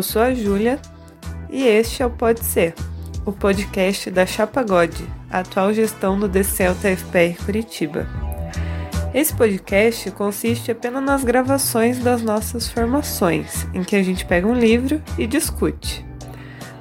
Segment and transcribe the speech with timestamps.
[0.00, 0.80] Eu sou a Júlia
[1.50, 2.72] e este é o Pode Ser,
[3.26, 8.06] o podcast da Chapagode, a atual gestão do DCELTA FPR Curitiba.
[9.12, 14.54] Esse podcast consiste apenas nas gravações das nossas formações, em que a gente pega um
[14.54, 16.02] livro e discute.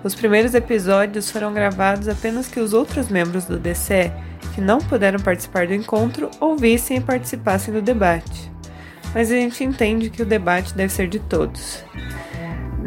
[0.01, 4.13] Os primeiros episódios foram gravados apenas que os outros membros do DCE,
[4.55, 8.49] que não puderam participar do encontro, ouvissem e participassem do debate.
[9.13, 11.83] Mas a gente entende que o debate deve ser de todos.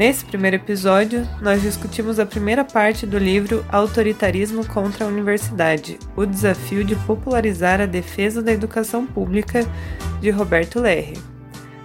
[0.02, 6.27] Nesse primeiro episódio, nós discutimos a primeira parte do livro Autoritarismo contra a Universidade: O
[6.27, 9.65] desafio de popularizar a defesa da educação pública,
[10.20, 11.16] de Roberto Lerre.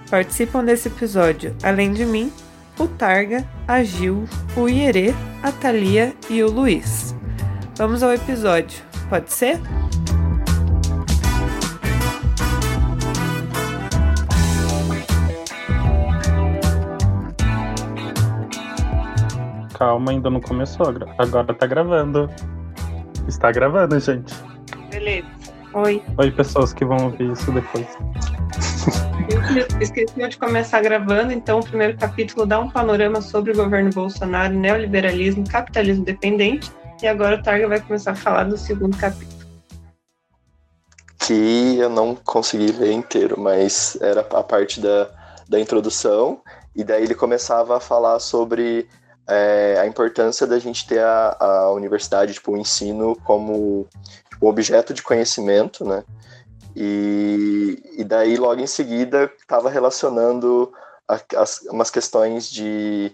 [0.10, 2.34] Participam desse episódio, além de mim,
[2.80, 7.14] o Targa, a Gil, o Ierê, a Thalia e o Luiz.
[7.76, 8.82] Vamos ao episódio,
[9.12, 9.60] pode ser?
[19.78, 20.88] Calma, ainda não começou.
[21.20, 22.28] Agora tá gravando.
[23.28, 24.34] Está gravando, gente.
[24.90, 25.28] Beleza.
[25.74, 26.02] Oi.
[26.18, 27.86] Oi, pessoas que vão ouvir isso depois.
[29.56, 33.92] Eu esqueci de começar gravando, então o primeiro capítulo dá um panorama sobre o governo
[33.92, 36.72] Bolsonaro, neoliberalismo, capitalismo dependente.
[37.04, 39.46] E agora o Targa vai começar a falar do segundo capítulo.
[41.20, 45.10] Que eu não consegui ver inteiro, mas era a parte da,
[45.48, 46.42] da introdução,
[46.76, 48.88] e daí ele começava a falar sobre
[49.28, 53.88] é, a importância da gente ter a, a universidade, tipo, o ensino como
[54.30, 56.04] tipo, objeto de conhecimento, né?
[56.76, 60.72] E, e daí, logo em seguida, estava relacionando
[61.08, 63.12] a, as, umas questões de,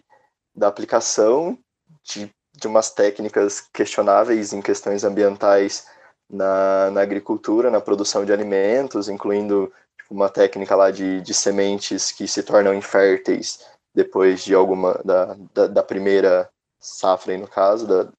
[0.55, 1.57] da aplicação
[2.03, 5.87] de, de umas técnicas questionáveis em questões ambientais
[6.29, 12.11] na, na agricultura, na produção de alimentos, incluindo tipo, uma técnica lá de, de sementes
[12.11, 13.59] que se tornam inférteis
[13.93, 16.49] depois de alguma da, da, da primeira
[16.79, 18.11] safra, no caso, da,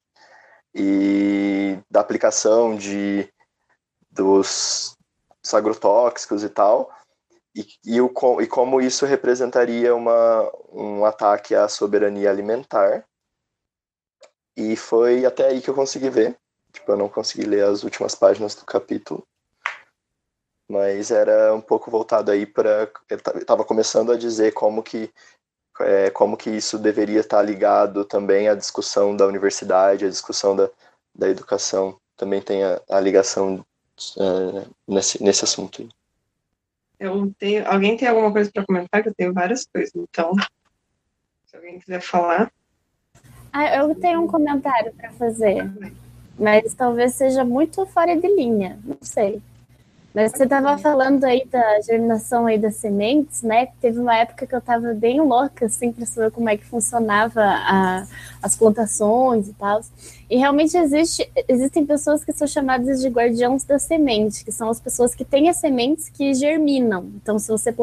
[0.74, 3.28] e da aplicação de
[4.10, 4.96] dos,
[5.52, 6.90] agrotóxicos e tal,
[7.54, 13.06] e, e, o, e como isso representaria uma, um ataque à soberania alimentar.
[14.56, 16.36] E foi até aí que eu consegui ver.
[16.72, 19.24] Tipo, eu não consegui ler as últimas páginas do capítulo.
[20.68, 22.90] Mas era um pouco voltado aí para.
[23.08, 25.12] Ele estava começando a dizer como que
[25.80, 30.70] é, como que isso deveria estar ligado também à discussão da universidade, à discussão da,
[31.14, 33.64] da educação, também tem a, a ligação
[34.18, 35.82] é, nesse, nesse assunto.
[35.82, 35.88] Aí.
[36.98, 39.02] Eu tenho, alguém tem alguma coisa para comentar?
[39.02, 40.32] Que eu tenho várias coisas, então,
[41.46, 42.52] se alguém quiser falar.
[43.52, 45.70] Ah, eu tenho um comentário para fazer,
[46.38, 49.40] mas talvez seja muito fora de linha, não sei.
[50.14, 53.66] Mas você estava falando aí da germinação aí das sementes, né?
[53.80, 57.40] Teve uma época que eu estava bem louca, assim, para saber como é que funcionava
[57.42, 58.06] a,
[58.40, 59.80] as plantações e tal.
[60.30, 64.78] E realmente existe, existem pessoas que são chamadas de guardiãos da semente, que são as
[64.78, 67.10] pessoas que têm as sementes que germinam.
[67.16, 67.74] Então, se você...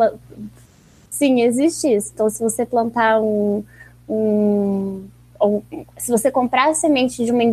[1.10, 2.12] Sim, existe isso.
[2.14, 3.62] Então, se você plantar um...
[4.08, 5.04] um
[5.38, 5.62] ou,
[5.98, 7.44] se você comprar a semente de uma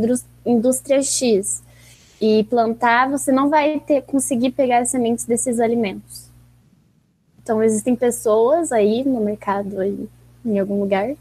[0.46, 1.66] indústria X
[2.20, 6.28] e plantar, você não vai ter, conseguir pegar as sementes desses alimentos.
[7.42, 10.08] Então, existem pessoas aí no mercado, aí,
[10.44, 11.14] em algum lugar,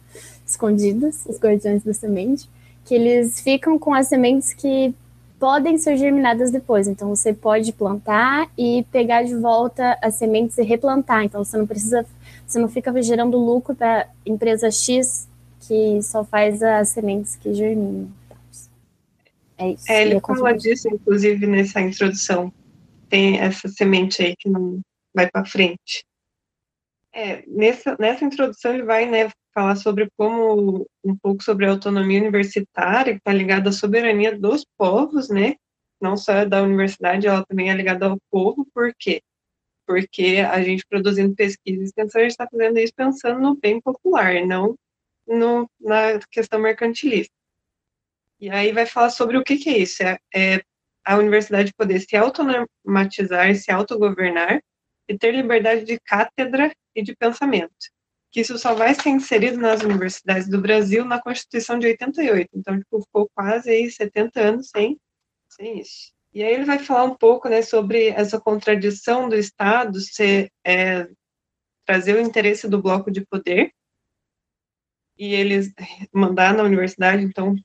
[0.46, 2.50] escondidas, os guardiões da semente,
[2.84, 4.94] que eles ficam com as sementes que
[5.40, 6.88] podem ser germinadas depois.
[6.88, 11.24] Então, você pode plantar e pegar de volta as sementes e replantar.
[11.24, 12.06] Então, você não precisa,
[12.46, 15.28] você não fica gerando lucro para empresa X
[15.62, 18.08] que só faz as sementes que germinam.
[19.58, 19.92] É isso.
[19.92, 22.54] É, ele fala disso, inclusive, nessa introdução.
[23.10, 24.82] Tem essa semente aí que não
[25.14, 26.06] vai para frente.
[27.14, 32.20] É, nessa, nessa introdução ele vai né, falar sobre como um pouco sobre a autonomia
[32.20, 35.56] universitária, que está ligada à soberania dos povos, né?
[36.00, 39.20] Não só da universidade, ela também é ligada ao povo, por quê?
[39.88, 43.82] Porque a gente produzindo pesquisa e extensão, a gente está fazendo isso pensando no bem
[43.82, 44.76] popular, não
[45.28, 47.34] no, na questão mercantilista.
[48.40, 50.04] E aí vai falar sobre o que, que é isso.
[50.04, 50.62] É, é
[51.06, 54.62] a universidade poder se autonomatizar, se autogovernar
[55.08, 57.74] e ter liberdade de cátedra e de pensamento.
[58.32, 62.50] Que isso só vai ser inserido nas universidades do Brasil na Constituição de 88.
[62.54, 65.00] Então, tipo, ficou quase aí 70 anos sem,
[65.50, 66.12] sem isso.
[66.34, 71.08] E aí ele vai falar um pouco né, sobre essa contradição do Estado ser, é,
[71.86, 73.72] trazer o interesse do bloco de poder
[75.18, 75.74] e eles
[76.14, 77.56] mandar na universidade, então,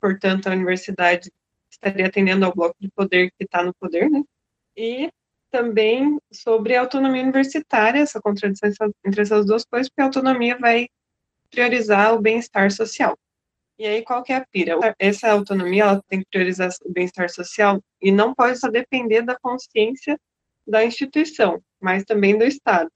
[0.00, 1.30] portanto, a universidade
[1.70, 4.22] estaria atendendo ao bloco de poder que está no poder, né?
[4.76, 5.10] E
[5.50, 8.70] também sobre a autonomia universitária, essa contradição
[9.04, 10.88] entre essas duas coisas, porque a autonomia vai
[11.50, 13.18] priorizar o bem-estar social.
[13.78, 14.76] E aí, qual que é a pira?
[14.98, 19.38] Essa autonomia, ela tem que priorizar o bem-estar social e não pode só depender da
[19.40, 20.18] consciência
[20.66, 22.90] da instituição, mas também do Estado.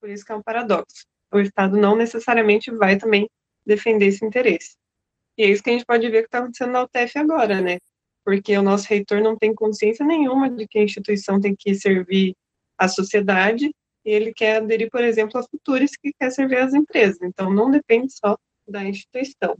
[0.00, 1.06] Por isso que é um paradoxo.
[1.32, 3.30] O Estado não necessariamente vai também
[3.64, 4.76] defender esse interesse.
[5.36, 7.78] E é isso que a gente pode ver que está acontecendo na UTF agora, né?
[8.24, 12.34] Porque o nosso reitor não tem consciência nenhuma de que a instituição tem que servir
[12.78, 13.72] a sociedade
[14.04, 17.18] e ele quer aderir, por exemplo, a futuros que quer servir as empresas.
[17.22, 18.36] Então, não depende só
[18.66, 19.56] da instituição.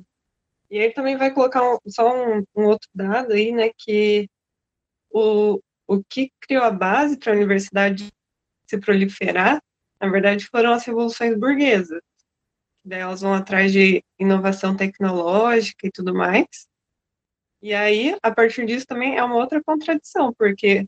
[0.71, 4.29] E aí também vai colocar um, só um, um, outro dado aí, né, que
[5.11, 8.11] o, o que criou a base para a universidade
[8.67, 9.63] se proliferar,
[10.01, 12.01] na verdade, foram as revoluções burguesas.
[12.85, 16.67] Daí elas vão atrás de inovação tecnológica e tudo mais.
[17.63, 20.85] E aí, a partir disso também é uma outra contradição, porque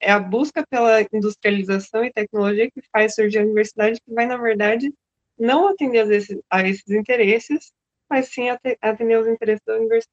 [0.00, 4.36] é a busca pela industrialização e tecnologia que faz surgir a universidade, que vai, na
[4.36, 4.92] verdade,
[5.38, 7.72] não atender a esses, a esses interesses,
[8.08, 8.48] mas sim
[8.80, 9.62] atender aos interesses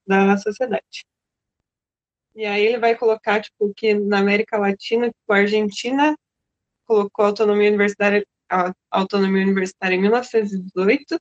[0.08, 1.06] da, da sociedade.
[2.34, 6.16] E aí ele vai colocar, tipo, que na América Latina, tipo, a Argentina
[6.86, 11.18] colocou a autonomia universitária, a autonomia universitária em 1918,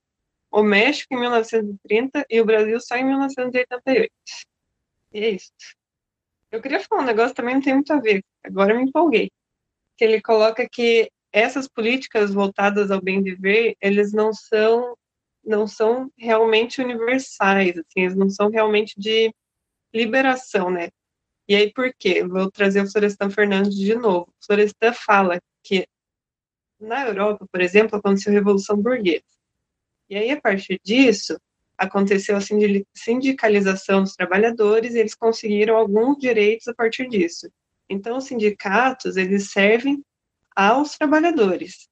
[0.50, 4.10] o México em 1930 e o Brasil só em 1988.
[5.12, 5.52] E é isso.
[6.50, 9.30] Eu queria falar um negócio também não tem muito a ver, agora me empolguei.
[9.96, 14.96] Que ele coloca que essas políticas voltadas ao bem viver, eles não são
[15.42, 19.32] não são realmente universais, assim, eles não são realmente de
[19.92, 20.90] liberação, né?
[21.48, 22.22] E aí por quê?
[22.24, 24.28] Vou trazer o Florestan Fernandes de novo.
[24.28, 25.86] O Florestan fala que
[26.80, 29.22] na Europa, por exemplo, aconteceu a Revolução Burguesa.
[30.08, 31.38] E aí, a partir disso,
[31.78, 32.40] aconteceu a
[32.94, 37.50] sindicalização dos trabalhadores e eles conseguiram alguns direitos a partir disso.
[37.88, 40.04] Então, os sindicatos, eles servem
[40.54, 41.88] aos trabalhadores.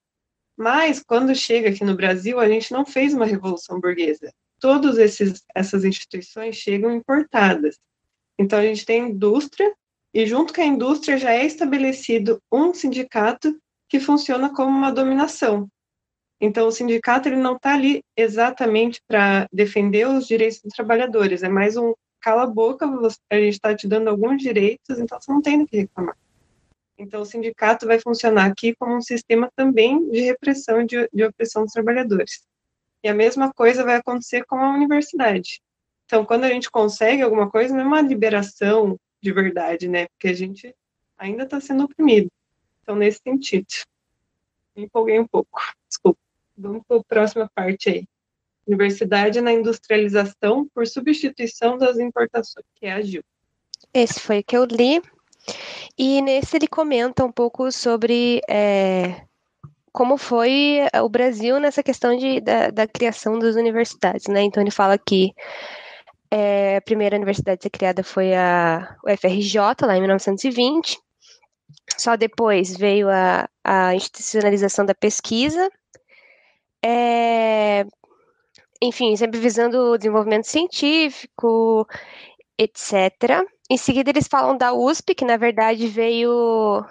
[0.56, 4.32] Mas, quando chega aqui no Brasil, a gente não fez uma revolução burguesa.
[4.58, 4.98] Todas
[5.54, 7.78] essas instituições chegam importadas.
[8.38, 9.72] Então, a gente tem indústria,
[10.12, 13.56] e junto com a indústria já é estabelecido um sindicato
[13.88, 15.68] que funciona como uma dominação.
[16.40, 21.48] Então, o sindicato ele não está ali exatamente para defender os direitos dos trabalhadores, é
[21.48, 22.86] mais um cala a boca,
[23.30, 26.16] a gente está te dando alguns direitos, então você não tem do que reclamar.
[26.98, 31.24] Então, o sindicato vai funcionar aqui como um sistema também de repressão e de, de
[31.24, 32.42] opressão dos trabalhadores.
[33.04, 35.60] E a mesma coisa vai acontecer com a universidade.
[36.06, 40.06] Então, quando a gente consegue alguma coisa, não é uma liberação de verdade, né?
[40.08, 40.74] Porque a gente
[41.16, 42.28] ainda está sendo oprimido.
[42.88, 43.66] Então, nesse sentido.
[44.74, 45.60] Me empolguei um pouco.
[45.86, 46.18] Desculpa.
[46.56, 48.08] Vamos para a próxima parte aí.
[48.66, 53.22] Universidade na industrialização por substituição das importações, que é a GIL.
[53.92, 55.02] Esse foi o que eu li.
[55.98, 59.20] E nesse ele comenta um pouco sobre é,
[59.92, 64.40] como foi o Brasil nessa questão de, da, da, criação das universidades, né?
[64.40, 65.34] Então ele fala que
[66.30, 70.98] é, a primeira universidade a ser criada foi a UFRJ, lá em 1920.
[71.98, 75.68] Só depois veio a, a institucionalização da pesquisa.
[76.84, 77.84] É,
[78.82, 81.86] enfim, sempre visando o desenvolvimento científico,
[82.58, 83.44] etc.
[83.70, 86.84] Em seguida, eles falam da USP, que na verdade veio.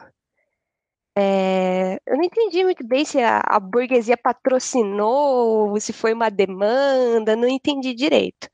[1.17, 7.35] É, eu não entendi muito bem se a, a burguesia patrocinou, se foi uma demanda,
[7.35, 8.47] não entendi direito.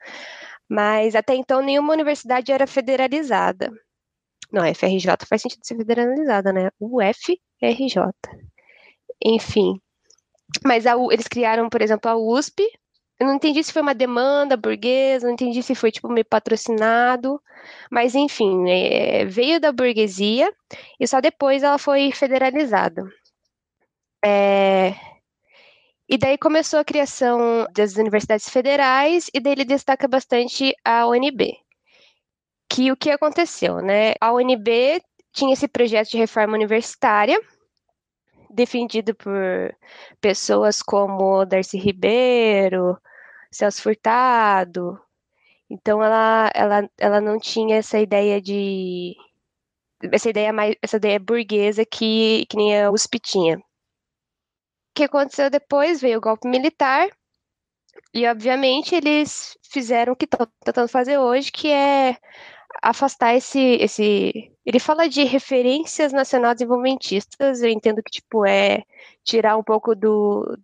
[0.70, 3.72] Mas até então nenhuma universidade era federalizada.
[4.54, 6.70] Não, FRJ faz sentido ser federalizada, né?
[6.80, 8.12] UFRJ.
[9.26, 9.82] Enfim.
[10.64, 12.64] Mas a, eles criaram, por exemplo, a USP,
[13.20, 17.42] eu não entendi se foi uma demanda burguesa, não entendi se foi tipo meio patrocinado,
[17.92, 20.52] mas enfim, é, veio da burguesia
[21.00, 23.04] e só depois ela foi federalizada.
[24.24, 24.94] É,
[26.08, 31.58] e daí começou a criação das universidades federais e daí ele destaca bastante a UNB.
[32.74, 34.13] Que o que aconteceu, né?
[34.20, 35.00] A UNB
[35.32, 37.39] tinha esse projeto de reforma universitária
[38.50, 39.32] defendido por
[40.20, 42.98] pessoas como Darcy Ribeiro,
[43.51, 45.00] Celso Furtado.
[45.70, 49.15] Então ela, ela, ela não tinha essa ideia de
[50.12, 53.58] essa ideia mais essa ideia burguesa que, que nem a USP tinha.
[53.60, 53.62] O
[54.96, 57.08] que aconteceu depois veio o golpe militar
[58.13, 62.18] e obviamente eles fizeram o que estão tentando fazer hoje, que é
[62.84, 64.52] afastar esse, esse.
[64.66, 68.84] Ele fala de referências nacional desenvolvimentistas, eu entendo que tipo é
[69.24, 70.58] tirar um pouco do,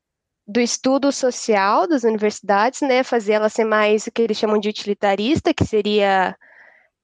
[0.47, 3.03] do estudo social das universidades, né?
[3.03, 6.35] Fazer ela ser mais o que eles chamam de utilitarista, que seria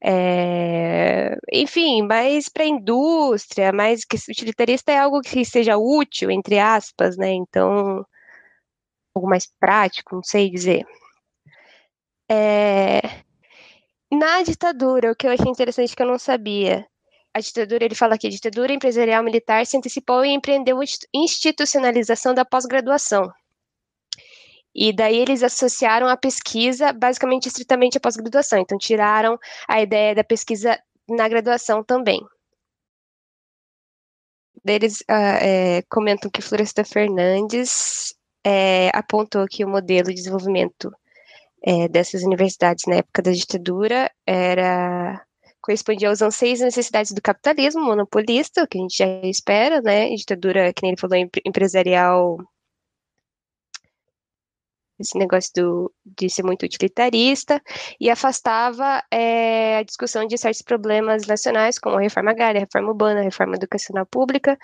[0.04, 6.60] é, enfim, mais para a indústria, mais que utilitarista é algo que seja útil, entre
[6.60, 7.32] aspas, né?
[7.34, 8.06] Então,
[9.16, 10.86] algo mais prático, não sei dizer.
[12.30, 13.25] É,
[14.16, 16.86] na ditadura, o que eu achei interessante que eu não sabia,
[17.36, 22.34] a ditadura, ele fala aqui, a ditadura empresarial militar se antecipou e empreendeu a institucionalização
[22.34, 23.30] da pós-graduação.
[24.74, 28.60] E daí eles associaram a pesquisa basicamente estritamente à pós-graduação.
[28.60, 30.80] Então tiraram a ideia da pesquisa
[31.10, 32.22] na graduação também.
[34.66, 40.90] Eles uh, é, comentam que Floresta Fernandes é, apontou que o modelo de desenvolvimento
[41.66, 45.26] é, dessas universidades na época da ditadura era
[45.62, 50.10] correspondia aos anseios e necessidades do capitalismo monopolista, que a gente já espera, né?
[50.10, 52.38] Ditadura, que nem ele falou, empresarial
[55.00, 57.62] esse negócio do, de ser muito utilitarista,
[58.00, 62.90] e afastava é, a discussão de certos problemas nacionais, como a reforma agrária, a reforma
[62.90, 64.58] urbana, a reforma educacional pública,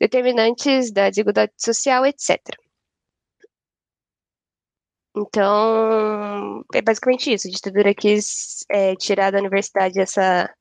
[0.00, 2.40] determinantes da desigualdade social, etc.
[5.16, 7.48] Então, é basicamente isso.
[7.48, 10.52] A ditadura quis é, tirar da universidade essa,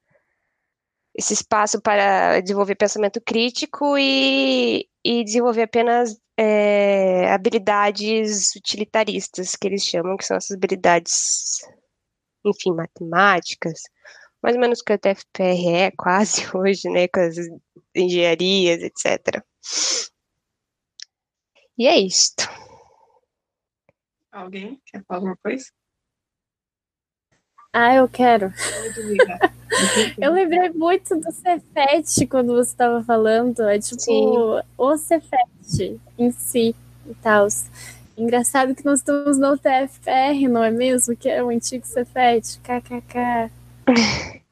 [1.14, 9.84] esse espaço para desenvolver pensamento crítico e, e desenvolver apenas é, habilidades utilitaristas, que eles
[9.84, 11.60] chamam, que são essas habilidades,
[12.46, 13.82] enfim, matemáticas,
[14.42, 17.36] mais ou menos que o TFPR é quase hoje, né, com as
[17.94, 19.44] engenharias, etc.
[21.78, 22.48] E é isto.
[24.36, 25.66] Alguém quer falar alguma coisa?
[27.72, 28.52] Ah, eu quero.
[30.20, 33.62] eu lembrei muito do Cefet quando você estava falando.
[33.62, 34.34] É tipo Sim.
[34.78, 36.76] o Cefet em si
[37.06, 37.48] e tal.
[38.18, 41.16] Engraçado que nós estamos no TFR, não é mesmo?
[41.16, 42.60] Que é o antigo Cefet.
[42.60, 43.50] KKK.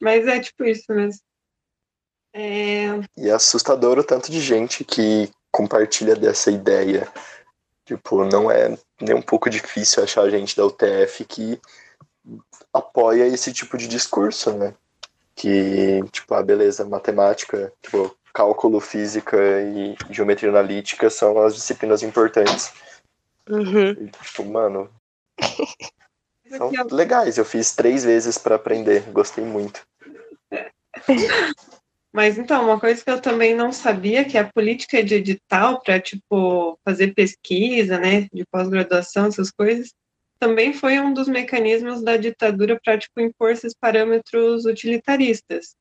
[0.00, 1.20] Mas é tipo isso mesmo.
[2.32, 2.86] É...
[3.16, 7.12] E é assustador o tanto de gente que compartilha dessa ideia
[7.84, 11.60] Tipo, não é nem um pouco difícil achar gente da UTF que
[12.72, 14.74] apoia esse tipo de discurso, né?
[15.34, 22.72] Que, tipo, ah, beleza, matemática, tipo, cálculo, física e geometria analítica são as disciplinas importantes.
[23.48, 23.90] Uhum.
[23.90, 24.88] E, tipo, mano.
[26.56, 29.84] são legais, eu fiz três vezes para aprender, gostei muito.
[32.12, 35.98] Mas então, uma coisa que eu também não sabia, que a política de edital para,
[35.98, 39.94] tipo, fazer pesquisa, né, de pós-graduação, essas coisas,
[40.38, 45.74] também foi um dos mecanismos da ditadura para, tipo, impor esses parâmetros utilitaristas.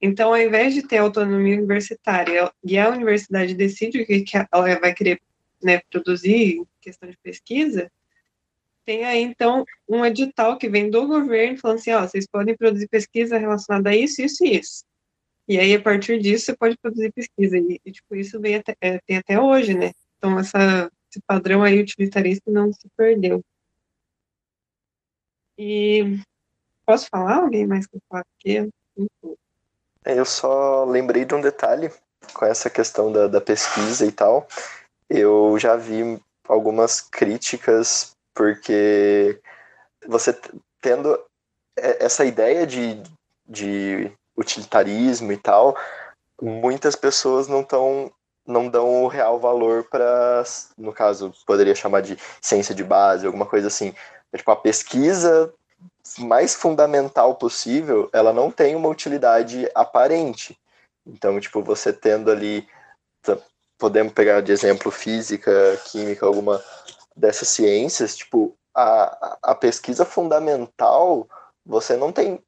[0.00, 4.78] Então, ao invés de ter autonomia universitária e a universidade decide o que, que ela
[4.78, 5.20] vai querer
[5.62, 7.90] né, produzir em questão de pesquisa,
[8.84, 12.88] tem aí, então, um edital que vem do governo falando assim, ó, vocês podem produzir
[12.88, 14.87] pesquisa relacionada a isso, isso e isso.
[15.48, 17.56] E aí, a partir disso, você pode produzir pesquisa.
[17.56, 19.92] E, e tipo, isso vem até, é, tem até hoje, né?
[20.18, 23.42] Então, essa, esse padrão aí utilitarista não se perdeu.
[25.56, 26.18] E
[26.84, 27.36] posso falar?
[27.36, 28.68] Alguém mais que falar aqui?
[30.04, 31.90] É, eu só lembrei de um detalhe
[32.34, 34.46] com essa questão da, da pesquisa e tal.
[35.08, 39.40] Eu já vi algumas críticas porque
[40.06, 40.38] você
[40.80, 41.18] tendo
[41.76, 43.02] essa ideia de,
[43.46, 45.76] de utilitarismo e tal,
[46.40, 48.12] muitas pessoas não estão
[48.46, 50.42] não dão o real valor para,
[50.78, 53.94] no caso, poderia chamar de ciência de base, alguma coisa assim.
[54.32, 55.52] É, tipo, a pesquisa
[56.18, 60.58] mais fundamental possível, ela não tem uma utilidade aparente.
[61.06, 62.66] Então, tipo, você tendo ali,
[63.78, 65.52] podemos pegar de exemplo física,
[65.84, 66.64] química, alguma
[67.14, 71.28] dessas ciências, tipo, a, a pesquisa fundamental,
[71.66, 72.42] você não tem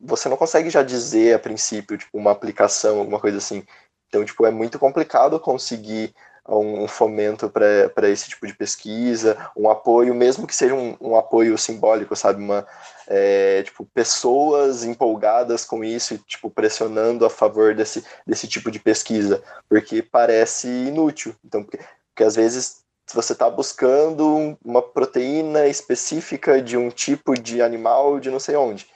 [0.00, 3.64] você não consegue já dizer a princípio, tipo, uma aplicação, alguma coisa assim.
[4.08, 6.14] Então, tipo, é muito complicado conseguir
[6.46, 11.56] um fomento para esse tipo de pesquisa, um apoio, mesmo que seja um, um apoio
[11.56, 12.42] simbólico, sabe?
[12.42, 12.66] Uma,
[13.08, 18.78] é, tipo, pessoas empolgadas com isso e, tipo, pressionando a favor desse, desse tipo de
[18.78, 21.34] pesquisa, porque parece inútil.
[21.42, 21.78] Então, porque,
[22.08, 28.30] porque às vezes você está buscando uma proteína específica de um tipo de animal de
[28.30, 28.86] não sei onde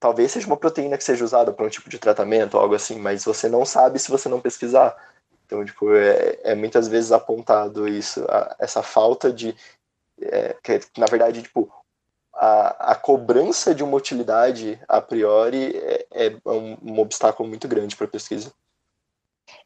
[0.00, 3.24] talvez seja uma proteína que seja usada para um tipo de tratamento algo assim, mas
[3.24, 4.96] você não sabe se você não pesquisar.
[5.46, 9.56] Então, tipo, é, é muitas vezes apontado isso, a, essa falta de.
[10.20, 11.72] É, que, na verdade, tipo,
[12.34, 17.96] a, a cobrança de uma utilidade a priori é, é um, um obstáculo muito grande
[17.96, 18.52] para a pesquisa.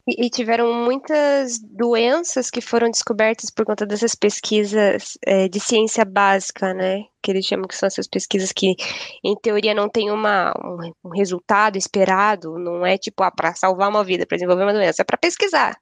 [0.07, 6.03] E, e, tiveram muitas doenças que foram descobertas por conta dessas pesquisas é, de ciência
[6.03, 7.05] básica, né?
[7.21, 8.75] Que eles chamam que são essas pesquisas que,
[9.23, 13.89] em teoria, não tem uma, um, um resultado esperado, não é tipo, ah, para salvar
[13.89, 15.77] uma vida, para desenvolver uma doença, é para pesquisar.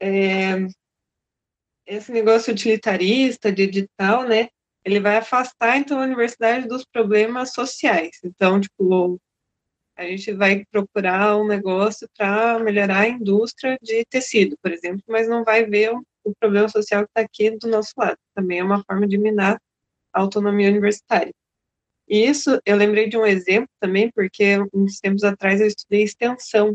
[0.00, 0.66] É,
[1.86, 4.48] esse negócio utilitarista, de edital, né,
[4.84, 8.18] ele vai afastar, então, a universidade dos problemas sociais.
[8.22, 9.18] Então, tipo,
[9.96, 15.28] a gente vai procurar um negócio para melhorar a indústria de tecido, por exemplo, mas
[15.28, 18.16] não vai ver o, problema social que está aqui do nosso lado.
[18.34, 19.60] Também é uma forma de minar
[20.12, 21.32] a autonomia universitária.
[22.08, 26.74] E isso, eu lembrei de um exemplo também, porque uns tempos atrás eu estudei extensão.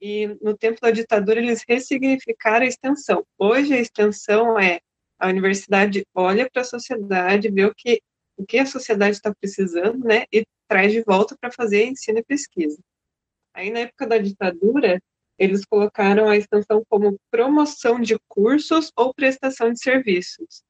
[0.00, 3.24] E no tempo da ditadura eles ressignificaram a extensão.
[3.38, 4.80] Hoje a extensão é
[5.18, 8.00] a universidade olha para a sociedade, vê o que,
[8.36, 12.24] o que a sociedade está precisando, né, e traz de volta para fazer ensino e
[12.24, 12.78] pesquisa.
[13.54, 15.00] Aí, na época da ditadura,
[15.38, 20.62] eles colocaram a extensão como promoção de cursos ou prestação de serviços.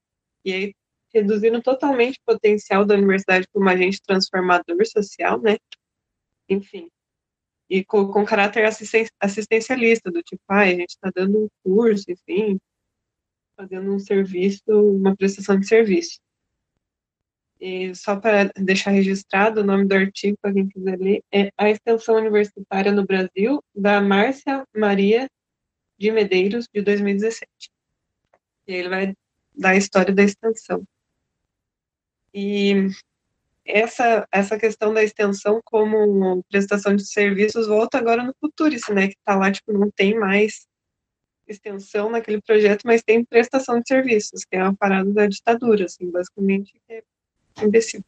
[0.44, 0.74] E aí,
[1.12, 5.56] reduzindo totalmente o potencial da universidade como agente transformador social, né?
[6.48, 6.90] Enfim.
[7.70, 8.64] E com, com caráter
[9.20, 12.58] assistencialista, do tipo, ah, a gente está dando um curso, enfim,
[13.56, 16.18] fazendo um serviço, uma prestação de serviço.
[17.60, 21.70] E só para deixar registrado o nome do artigo, para quem quiser ler, é A
[21.70, 25.28] Extensão Universitária no Brasil, da Márcia Maria
[25.98, 27.48] de Medeiros, de 2017.
[28.66, 29.14] E ele vai
[29.54, 30.84] dar a história da extensão.
[32.32, 32.88] E
[33.64, 39.14] essa, essa questão da extensão como prestação de serviços volta agora no Futurice, né, que
[39.14, 40.66] está lá, tipo, não tem mais
[41.46, 46.10] extensão naquele projeto, mas tem prestação de serviços, que é uma parada da ditadura, assim,
[46.10, 47.02] basicamente, é
[47.62, 48.04] imbecil.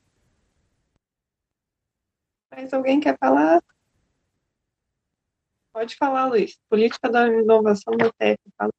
[2.50, 3.62] Mas alguém quer falar?
[5.73, 6.57] Pode falar, Luiz.
[6.71, 8.38] Política da inovação da TEF.
[8.57, 8.73] Fala.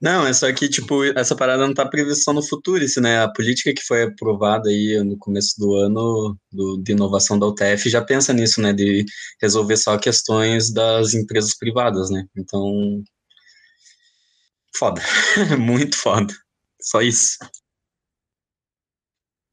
[0.00, 3.20] Não, é só que, tipo, essa parada não tá prevista no Futurice, né?
[3.22, 7.88] A política que foi aprovada aí no começo do ano do, de inovação da UTF
[7.88, 8.72] já pensa nisso, né?
[8.72, 9.04] De
[9.40, 12.24] resolver só questões das empresas privadas, né?
[12.36, 13.02] Então,
[14.76, 15.02] foda.
[15.58, 16.32] Muito foda.
[16.80, 17.38] Só isso.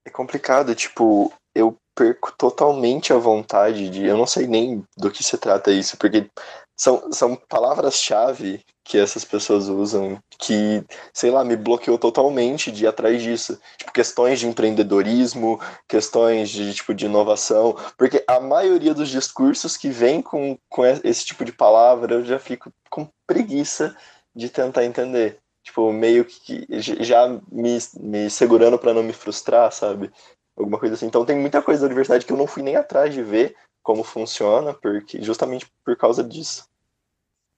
[0.05, 4.05] É complicado, tipo, eu perco totalmente a vontade de.
[4.05, 6.29] Eu não sei nem do que se trata isso, porque
[6.77, 10.83] são, são palavras-chave que essas pessoas usam que,
[11.13, 13.59] sei lá, me bloqueou totalmente de ir atrás disso.
[13.77, 19.89] Tipo, questões de empreendedorismo, questões de, tipo, de inovação, porque a maioria dos discursos que
[19.89, 23.95] vem com, com esse tipo de palavra eu já fico com preguiça
[24.35, 25.39] de tentar entender.
[25.65, 30.11] Tipo, meio que já me, me segurando para não me frustrar, sabe?
[30.55, 31.07] Alguma coisa assim.
[31.07, 34.03] Então tem muita coisa da universidade que eu não fui nem atrás de ver como
[34.03, 36.67] funciona, porque justamente por causa disso.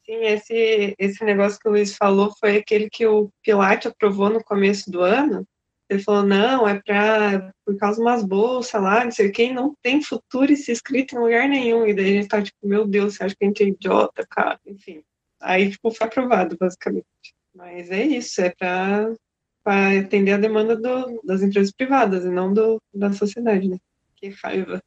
[0.05, 4.41] Sim, esse, esse negócio que o Luiz falou foi aquele que o Pilate aprovou no
[4.41, 5.45] começo do ano.
[5.89, 9.75] Ele falou, não, é pra, por causa de umas bolsas lá, não sei quem, não
[9.81, 11.85] tem futuro e se inscrito em lugar nenhum.
[11.85, 14.25] E daí a gente tá tipo, meu Deus, você acha que a gente é idiota,
[14.29, 14.59] cara?
[14.65, 15.03] Enfim.
[15.41, 17.05] Aí, tipo, foi aprovado, basicamente.
[17.57, 19.15] Mas é isso, é para
[19.99, 23.77] atender a demanda do, das empresas privadas e não do, da sociedade, né?
[24.15, 24.79] Que raiva.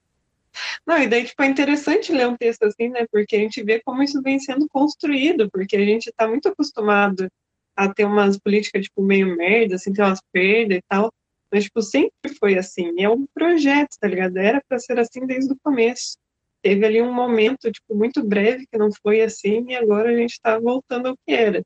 [0.86, 3.08] Não, e daí, tipo, é interessante ler um texto assim, né?
[3.10, 7.28] Porque a gente vê como isso vem sendo construído, porque a gente está muito acostumado
[7.74, 11.12] a ter umas políticas, tipo, meio merda, assim, ter umas perdas e tal.
[11.52, 12.92] Mas, tipo, sempre foi assim.
[12.96, 14.36] E é um projeto, tá ligado?
[14.36, 16.16] Era para ser assim desde o começo.
[16.62, 20.34] Teve ali um momento, tipo, muito breve que não foi assim, e agora a gente
[20.34, 21.60] está voltando ao que era.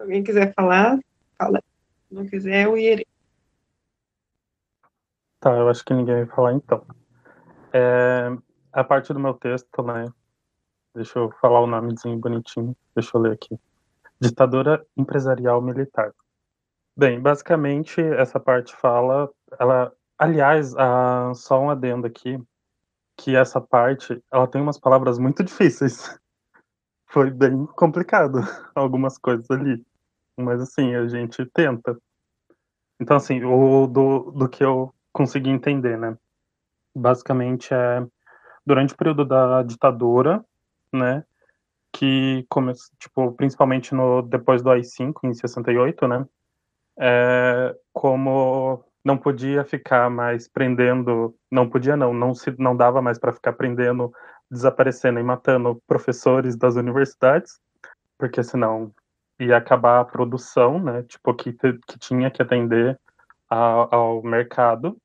[0.00, 0.98] Se alguém quiser falar,
[1.36, 1.62] fala.
[2.08, 3.06] Se não quiser, eu irei.
[5.38, 6.82] Tá, eu acho que ninguém vai falar então.
[7.70, 8.30] É,
[8.72, 10.10] a parte do meu texto, né?
[10.94, 12.74] Deixa eu falar o nomezinho bonitinho.
[12.94, 13.60] Deixa eu ler aqui.
[14.18, 16.14] Ditadura empresarial militar.
[16.96, 22.42] Bem, basicamente essa parte fala, ela, aliás, ah, só um adendo aqui,
[23.18, 26.18] que essa parte, ela tem umas palavras muito difíceis.
[27.04, 28.38] Foi bem complicado
[28.74, 29.84] algumas coisas ali,
[30.40, 31.96] mas assim a gente tenta.
[33.00, 36.16] Então assim, o do, do que eu consegui entender, né?
[36.94, 38.06] basicamente é
[38.64, 40.44] durante o período da ditadura,
[40.92, 41.24] né,
[41.92, 46.26] que começou, tipo, principalmente no depois do AI-5 em 68, né,
[46.98, 53.18] é, como não podia ficar mais prendendo, não podia não, não se não dava mais
[53.18, 54.12] para ficar prendendo,
[54.50, 57.58] desaparecendo e matando professores das universidades,
[58.18, 58.92] porque senão
[59.40, 62.98] ia acabar a produção, né, tipo que que tinha que atender
[63.48, 64.96] a, ao mercado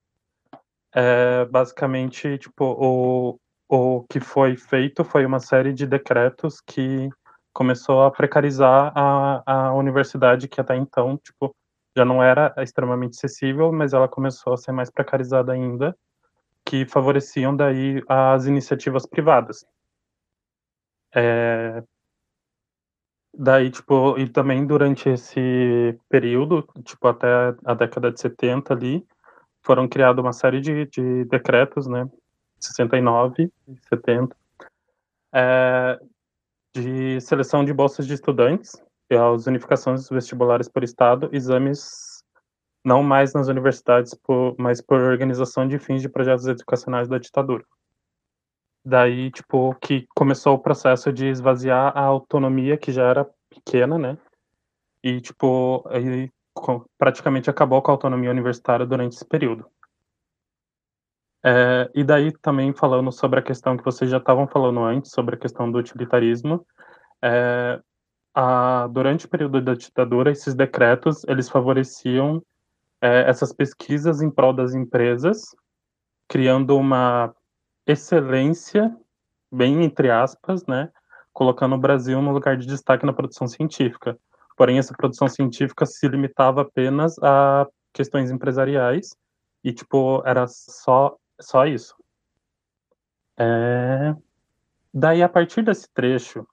[0.96, 7.10] é, basicamente, tipo, o, o que foi feito foi uma série de decretos que
[7.52, 11.54] começou a precarizar a, a universidade, que até então, tipo,
[11.98, 15.94] já não era extremamente acessível, mas ela começou a ser mais precarizada ainda,
[16.64, 19.66] que favoreciam daí as iniciativas privadas.
[21.14, 21.84] É,
[23.38, 27.28] Daí, tipo, e também durante esse período, tipo, até
[27.66, 29.06] a década de 70 ali,
[29.62, 32.08] foram criadas uma série de, de decretos, né,
[32.60, 34.36] 69 e 70,
[35.34, 36.00] é,
[36.74, 38.74] de seleção de bolsas de estudantes,
[39.12, 42.24] as unificações vestibulares por estado, exames
[42.84, 47.66] não mais nas universidades, por, mas por organização de fins de projetos educacionais da ditadura.
[48.86, 54.18] Daí, tipo, que começou o processo de esvaziar a autonomia, que já era pequena, né?
[55.04, 56.32] E, tipo, aí
[56.98, 59.66] praticamente acabou com a autonomia universitária durante esse período.
[61.44, 65.36] É, e daí também falando sobre a questão que vocês já estavam falando antes, sobre
[65.36, 66.66] a questão do utilitarismo,
[67.24, 67.80] é,
[68.34, 72.42] a, durante o período da ditadura, esses decretos, eles favoreciam
[73.02, 75.56] é, essas pesquisas em prol das empresas,
[76.28, 77.34] criando uma
[77.86, 78.96] excelência,
[79.52, 80.92] bem entre aspas, né,
[81.34, 84.18] colocando o Brasil no lugar de destaque na produção científica.
[84.58, 89.16] Porém, essa produção científica se limitava apenas a questões empresariais
[89.64, 91.96] e, tipo, era só, só isso.
[93.38, 94.16] É...
[94.94, 96.48] Daí, a partir desse trecho,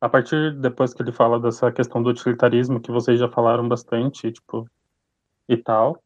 [0.00, 4.32] a partir depois que ele fala dessa questão do utilitarismo, que vocês já falaram bastante,
[4.32, 4.68] tipo,
[5.48, 6.02] e tal,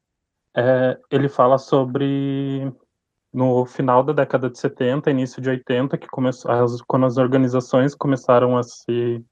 [0.56, 2.72] é, ele fala sobre
[3.32, 7.94] no final da década de 70, início de 80, que começou, as, quando as organizações
[7.94, 9.24] começaram a se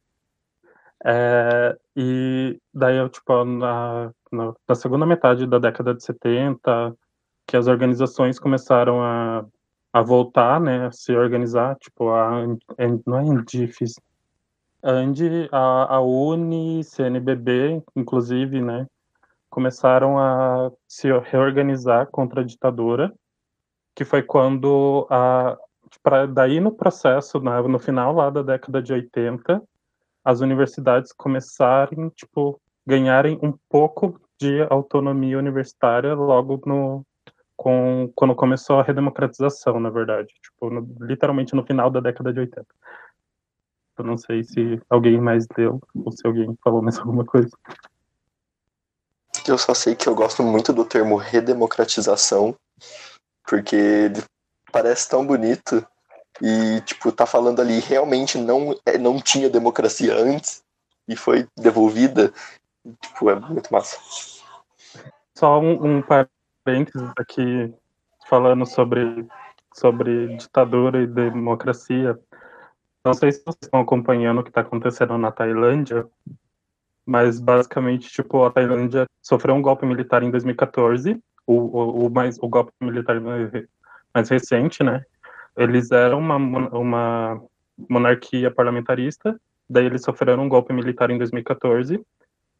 [1.05, 6.97] é, e daí, tipo, na, na, na, segunda metade da década de 70,
[7.47, 9.45] que as organizações começaram a,
[9.93, 12.45] a voltar, né, a se organizar, tipo, a,
[13.07, 13.95] não é Indifes,
[14.83, 18.87] a Andi, a, a Uni, CNBB, inclusive, né,
[19.49, 23.13] começaram a se reorganizar contra a ditadura,
[23.99, 25.59] que foi quando, a,
[26.01, 29.61] pra, daí no processo, né, no final lá da década de 80,
[30.25, 37.05] as universidades começarem, tipo, ganharem um pouco de autonomia universitária logo no
[37.57, 42.39] com quando começou a redemocratização, na verdade, tipo, no, literalmente no final da década de
[42.39, 42.65] 80.
[43.99, 47.51] Eu não sei se alguém mais deu ou se alguém falou mais alguma coisa.
[49.45, 52.57] Eu só sei que eu gosto muito do termo redemocratização,
[53.49, 54.23] porque ele
[54.71, 55.85] parece tão bonito
[56.41, 60.63] e, tipo, tá falando ali, realmente não, é, não tinha democracia antes
[61.09, 62.33] e foi devolvida.
[63.01, 63.99] Tipo, é muito massa.
[65.35, 67.75] Só um, um parênteses aqui,
[68.29, 69.27] falando sobre,
[69.75, 72.19] sobre ditadura e democracia.
[73.05, 76.07] Não sei se vocês estão acompanhando o que está acontecendo na Tailândia,
[77.07, 81.19] mas basicamente, tipo, a Tailândia sofreu um golpe militar em 2014,
[81.55, 85.03] o, o, mais, o golpe militar mais recente, né?
[85.59, 87.43] eles eram uma, uma
[87.89, 92.01] monarquia parlamentarista, daí eles sofreram um golpe militar em 2014,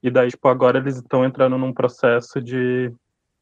[0.03, 2.93] e daí, tipo, agora eles estão entrando num processo de,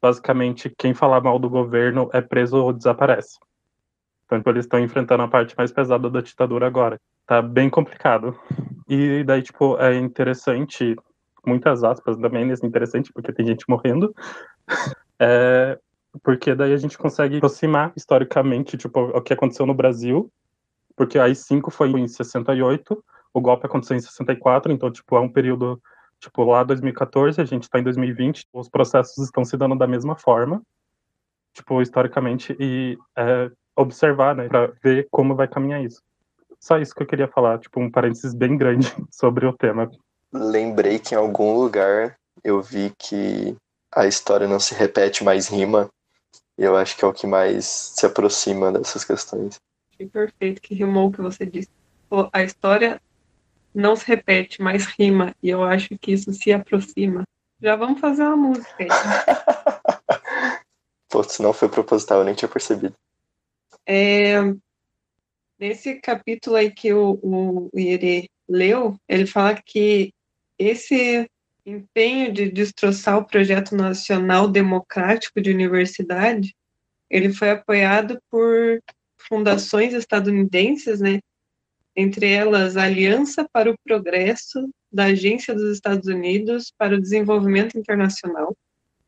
[0.01, 3.39] basicamente, quem falar mal do governo é preso ou desaparece.
[4.27, 7.01] Então, tipo, eles estão enfrentando a parte mais pesada da ditadura agora.
[7.27, 8.39] Tá bem complicado.
[8.89, 10.97] E daí, tipo, é interessante,
[11.47, 14.15] muitas aspas também, é interessante, porque tem gente morrendo.
[15.21, 15.79] É,
[16.23, 20.31] porque daí a gente consegue aproximar historicamente, tipo, o que aconteceu no Brasil,
[20.95, 25.29] porque aí 5 foi em 68, o golpe aconteceu em 64, então, tipo, é um
[25.29, 25.81] período,
[26.19, 30.17] tipo, lá 2014, a gente está em 2020, os processos estão se dando da mesma
[30.17, 30.63] forma,
[31.53, 36.03] tipo, historicamente, e é, observar, né, para ver como vai caminhar isso.
[36.59, 39.91] Só isso que eu queria falar, tipo, um parênteses bem grande sobre o tema.
[40.33, 43.57] Lembrei que em algum lugar eu vi que
[43.97, 45.89] a história não se repete, mas rima.
[46.59, 49.57] E eu acho que é o que mais se aproxima dessas questões.
[49.93, 51.71] Achei perfeito que rimou o que você disse.
[52.31, 53.01] A história
[53.75, 55.35] não se repete, mas rima.
[55.43, 57.25] E eu acho que isso se aproxima.
[57.61, 58.89] Já vamos fazer uma música aí.
[61.09, 62.95] Pô, se não foi proposital, eu nem tinha percebido.
[63.87, 64.37] É,
[65.59, 70.13] nesse capítulo aí que o, o, Ierê leu, ele fala que
[70.59, 71.29] esse
[71.67, 76.55] empenho de destroçar o projeto nacional democrático de universidade,
[77.11, 78.81] ele foi apoiado por
[79.29, 81.19] fundações estadunidenses, né?
[81.95, 87.77] Entre elas a Aliança para o Progresso da Agência dos Estados Unidos para o Desenvolvimento
[87.77, 88.57] Internacional.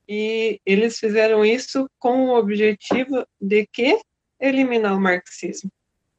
[0.09, 4.01] E eles fizeram isso com o objetivo de que
[4.41, 5.71] eliminar o marxismo.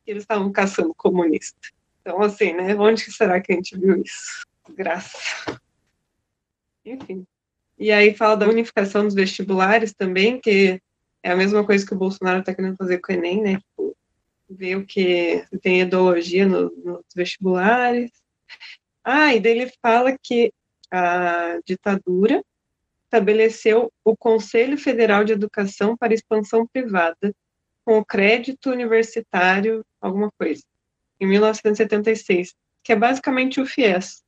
[0.06, 1.60] Eles estavam caçando comunista.
[2.02, 2.76] Então, assim, né?
[2.76, 4.46] Onde será que a gente viu isso?
[4.70, 5.60] Graça.
[6.94, 7.26] Enfim.
[7.78, 10.82] E aí fala da unificação dos vestibulares também, que
[11.24, 13.58] é a mesma coisa que o Bolsonaro está querendo fazer com o Enem, né?
[13.58, 13.96] Tipo,
[14.50, 18.12] ver o que tem ideologia no, nos vestibulares.
[19.04, 20.52] Ah, e daí ele fala que
[20.92, 22.44] a ditadura
[23.06, 27.34] estabeleceu o Conselho Federal de Educação para Expansão Privada,
[27.86, 30.64] com o crédito universitário, alguma coisa,
[31.20, 34.24] em 1976, que é basicamente o FIES.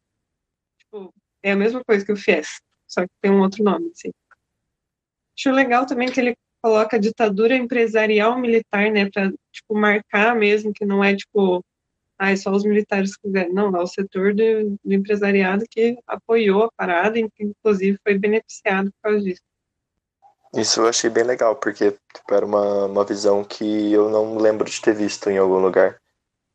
[1.43, 4.11] É a mesma coisa que o FIES, só que tem um outro nome, assim.
[5.37, 10.71] Acho legal também que ele coloca a ditadura empresarial militar, né, para tipo marcar mesmo
[10.71, 11.63] que não é tipo,
[12.19, 13.53] ah, é só os militares que quiserem.
[13.53, 18.17] Não, é o setor do, do empresariado que apoiou a parada e que inclusive foi
[18.17, 19.41] beneficiado por causa disso.
[20.53, 24.69] Isso eu achei bem legal, porque tipo, era uma, uma visão que eu não lembro
[24.69, 25.99] de ter visto em algum lugar.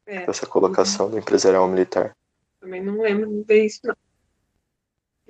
[0.07, 1.13] É, essa colocação uhum.
[1.13, 2.15] do empresarial militar.
[2.61, 3.97] Também não lembro de ver isso, não.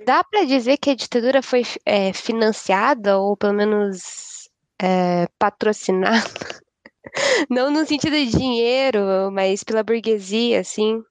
[0.05, 4.49] Dá para dizer que a ditadura foi é, financiada, ou pelo menos
[4.81, 6.17] é, patrocinada?
[7.49, 11.01] Não no sentido de dinheiro, mas pela burguesia, assim.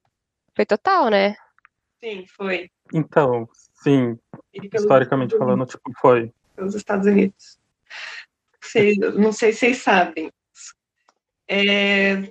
[0.55, 1.35] Foi total, né?
[1.99, 2.69] Sim, foi.
[2.93, 3.47] Então,
[3.83, 4.17] sim.
[4.53, 7.57] Historicamente falando, tipo, foi pelos Estados Unidos.
[9.15, 10.31] não sei se vocês sabem.
[11.47, 12.29] É,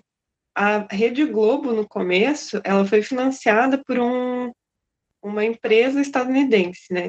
[0.54, 4.52] a Rede Globo, no começo, ela foi financiada por um,
[5.26, 7.08] uma empresa estadunidense, né?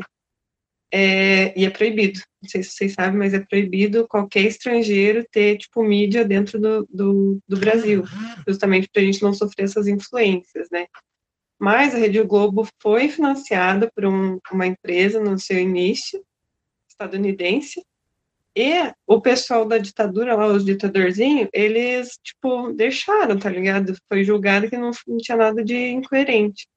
[0.91, 5.57] É, e é proibido, não sei se vocês sabem, mas é proibido qualquer estrangeiro ter,
[5.57, 8.03] tipo, mídia dentro do, do, do Brasil,
[8.47, 10.87] justamente para a gente não sofrer essas influências, né?
[11.59, 16.23] Mas a Rede Globo foi financiada por um, uma empresa no seu início,
[16.89, 17.83] estadunidense,
[18.55, 23.95] e o pessoal da ditadura lá, os ditadorzinhos, eles, tipo, deixaram, tá ligado?
[24.07, 26.67] Foi julgado que não, não tinha nada de incoerente.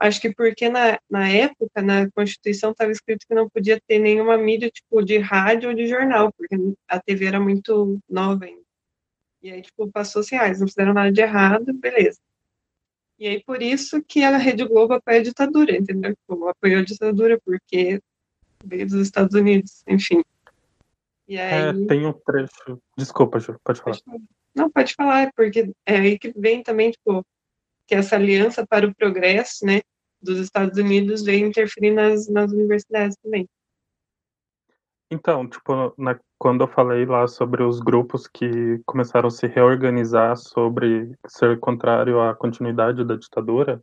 [0.00, 4.36] Acho que porque na, na época, na Constituição, estava escrito que não podia ter nenhuma
[4.36, 6.56] mídia, tipo, de rádio ou de jornal, porque
[6.86, 8.62] a TV era muito nova ainda.
[9.42, 12.18] E aí, tipo, passou assim, ah, eles não fizeram nada de errado, beleza.
[13.18, 16.14] E aí, por isso que a Rede Globo apoia a ditadura, entendeu?
[16.14, 18.00] Tipo, apoiou a ditadura, porque
[18.64, 20.22] veio dos Estados Unidos, enfim.
[21.26, 21.82] E é, aí...
[21.82, 22.80] É, tem um trecho.
[22.96, 23.98] Desculpa, Ju, pode falar.
[24.54, 27.24] Não, pode falar, porque é aí que vem também, tipo,
[27.88, 29.80] que essa aliança para o progresso, né,
[30.20, 33.48] dos Estados Unidos veio interferir nas, nas universidades também.
[35.10, 40.36] Então, tipo, na, quando eu falei lá sobre os grupos que começaram a se reorganizar
[40.36, 43.82] sobre ser contrário à continuidade da ditadura,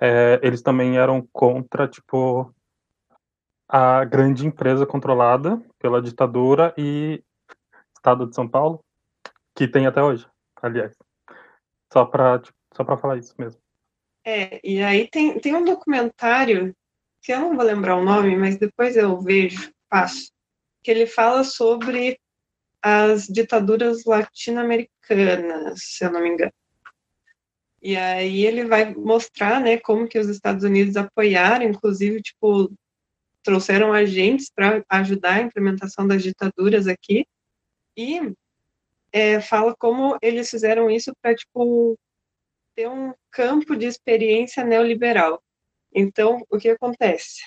[0.00, 2.52] é, eles também eram contra, tipo,
[3.68, 7.22] a grande empresa controlada pela ditadura e
[7.94, 8.82] Estado de São Paulo,
[9.54, 10.26] que tem até hoje,
[10.60, 10.96] aliás.
[11.92, 13.60] Só para tipo, só para falar isso mesmo.
[14.24, 16.74] É, e aí tem, tem um documentário
[17.22, 20.30] que eu não vou lembrar o nome, mas depois eu vejo, passo,
[20.82, 22.18] que ele fala sobre
[22.82, 26.52] as ditaduras latino-americanas, se eu não me engano.
[27.82, 32.70] E aí ele vai mostrar, né, como que os Estados Unidos apoiaram, inclusive, tipo,
[33.42, 37.26] trouxeram agentes para ajudar a implementação das ditaduras aqui
[37.96, 38.20] e
[39.12, 41.98] é, fala como eles fizeram isso para tipo
[42.74, 45.42] ter um campo de experiência neoliberal.
[45.94, 47.42] Então, o que acontece?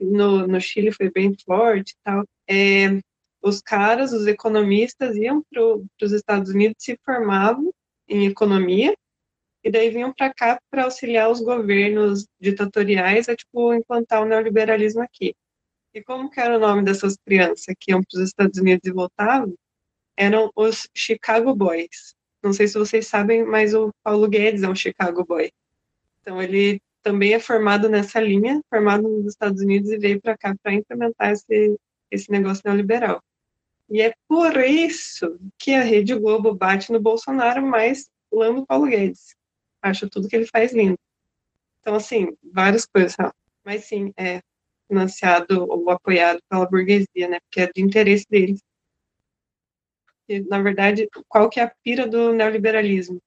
[0.00, 2.24] No, no Chile foi bem forte e tal.
[2.48, 2.98] É,
[3.42, 5.62] os caras, os economistas, iam para
[6.02, 7.72] os Estados Unidos, se formavam
[8.08, 8.94] em economia,
[9.62, 15.02] e daí vinham para cá para auxiliar os governos ditatoriais a tipo implantar o neoliberalismo
[15.02, 15.34] aqui.
[15.94, 18.92] E como que era o nome dessas crianças que iam para os Estados Unidos e
[18.92, 19.54] voltavam?
[20.16, 22.14] Eram os Chicago Boys.
[22.44, 25.50] Não sei se vocês sabem, mas o Paulo Guedes é um Chicago Boy.
[26.20, 30.54] Então ele também é formado nessa linha, formado nos Estados Unidos e veio para cá
[30.62, 31.74] para implementar esse,
[32.10, 33.22] esse negócio neoliberal.
[33.88, 38.86] E é por isso que a Rede Globo bate no Bolsonaro, mas lama o Paulo
[38.86, 39.34] Guedes.
[39.80, 40.98] Acho tudo que ele faz lindo.
[41.80, 43.16] Então, assim, várias coisas.
[43.64, 44.40] Mas sim, é
[44.86, 47.38] financiado ou apoiado pela burguesia, né?
[47.40, 48.60] Porque é de interesse deles.
[50.28, 53.20] E, na verdade, qual que é a pira do neoliberalismo?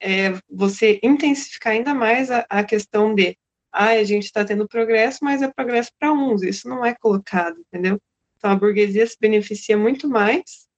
[0.00, 3.36] É você intensificar ainda mais a, a questão de
[3.72, 7.58] ah, a gente está tendo progresso, mas é progresso para uns, isso não é colocado,
[7.60, 7.98] entendeu?
[8.36, 10.68] Então a burguesia se beneficia muito mais,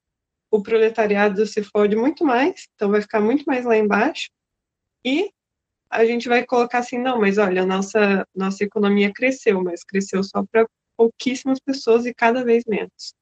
[0.51, 4.29] o proletariado se fode muito mais, então vai ficar muito mais lá embaixo,
[5.05, 5.31] e
[5.91, 10.45] a gente vai colocar assim, não, mas olha, nossa, nossa economia cresceu, mas cresceu só
[10.45, 13.15] para pouquíssimas pessoas e cada vez menos.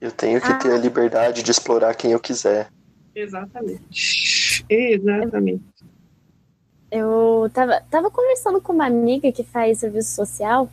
[0.00, 0.58] Eu tenho que ah.
[0.58, 2.68] ter a liberdade de explorar quem eu quiser.
[3.14, 4.64] Exatamente.
[4.68, 5.64] Exatamente.
[6.90, 10.68] Eu tava, tava conversando com uma amiga que faz serviço social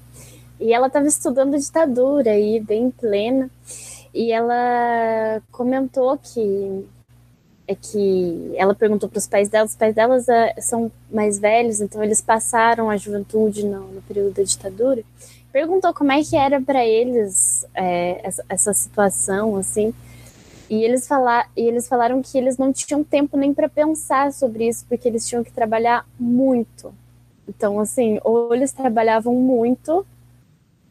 [0.60, 3.50] e ela estava estudando ditadura aí, bem plena,
[4.14, 6.88] e ela comentou que
[7.68, 11.82] é que ela perguntou para os pais dela, os pais delas é, são mais velhos,
[11.82, 15.04] então eles passaram a juventude no, no período da ditadura.
[15.58, 19.92] Perguntou como é que era para eles é, essa, essa, situação, assim.
[20.70, 24.68] E eles, falar, e eles falaram que eles não tinham tempo nem para pensar sobre
[24.68, 26.94] isso, porque eles tinham que trabalhar muito.
[27.50, 30.06] Então, assim, ou eles trabalhavam muito,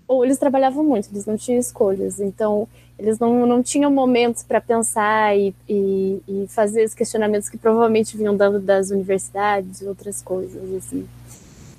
[0.08, 2.18] ou eles trabalhavam muito, eles não tinham escolhas.
[2.18, 2.66] Então,
[2.98, 8.16] eles não, não tinham momentos para pensar e, e, e, fazer os questionamentos que provavelmente
[8.16, 11.08] vinham dando das universidades e outras coisas, assim.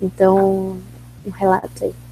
[0.00, 0.78] Então,
[1.26, 2.07] um relato aí.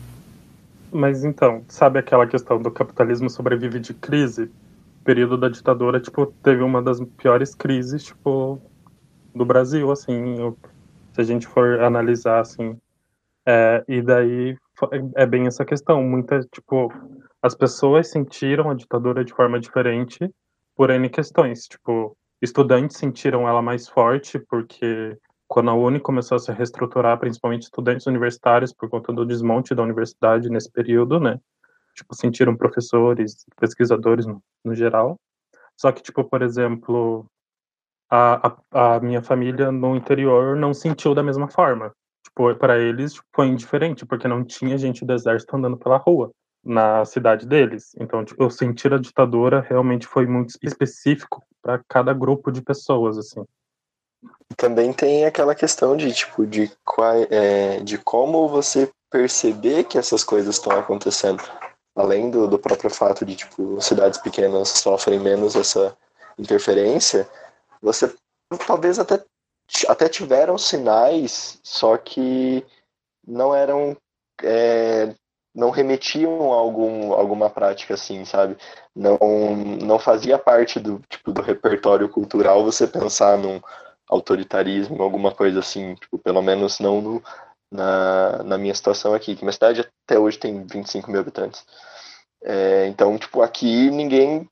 [0.97, 4.45] Mas então, sabe aquela questão do capitalismo sobrevive de crise?
[4.45, 8.59] O período da ditadura, tipo, teve uma das piores crises, tipo,
[9.35, 10.37] do Brasil, assim,
[11.13, 12.79] se a gente for analisar, assim.
[13.47, 14.57] É, e daí
[15.17, 16.91] é bem essa questão, muita, tipo,
[17.43, 20.19] as pessoas sentiram a ditadura de forma diferente
[20.75, 21.65] por N questões.
[21.67, 25.15] Tipo, estudantes sentiram ela mais forte porque
[25.49, 29.83] quando a Uni começou a se reestruturar, principalmente estudantes universitários, por conta do desmonte da
[29.83, 31.41] universidade nesse período, né?
[31.95, 35.19] Tipo, sentiram professores, pesquisadores no, no geral.
[35.77, 37.27] Só que, tipo, por exemplo,
[38.11, 41.93] a, a, a, minha família no interior não sentiu da mesma forma.
[42.25, 46.31] Tipo, para eles foi indiferente, porque não tinha gente do exército andando pela rua
[46.65, 47.95] na cidade deles.
[47.99, 53.45] Então, tipo, sentir a ditadura realmente foi muito específico para cada grupo de pessoas, assim.
[54.57, 56.71] Também tem aquela questão de tipo de,
[57.31, 61.43] é, de como você perceber que essas coisas estão acontecendo,
[61.95, 65.97] além do, do próprio fato de tipo cidades pequenas sofrem menos essa
[66.39, 67.29] interferência,
[67.81, 68.15] você
[68.67, 69.23] talvez até
[69.89, 72.65] até tiveram sinais, só que
[73.27, 73.97] não eram
[74.43, 75.13] é,
[75.55, 78.57] não remetiam a algum, alguma prática assim, sabe?
[78.95, 79.19] Não,
[79.83, 83.61] não fazia parte do tipo do repertório cultural você pensar num
[84.09, 87.23] autoritarismo, alguma coisa assim, tipo, pelo menos não no,
[87.71, 91.65] na, na minha situação aqui, que minha cidade até hoje tem 25 mil habitantes.
[92.43, 94.49] É, então, tipo, aqui ninguém,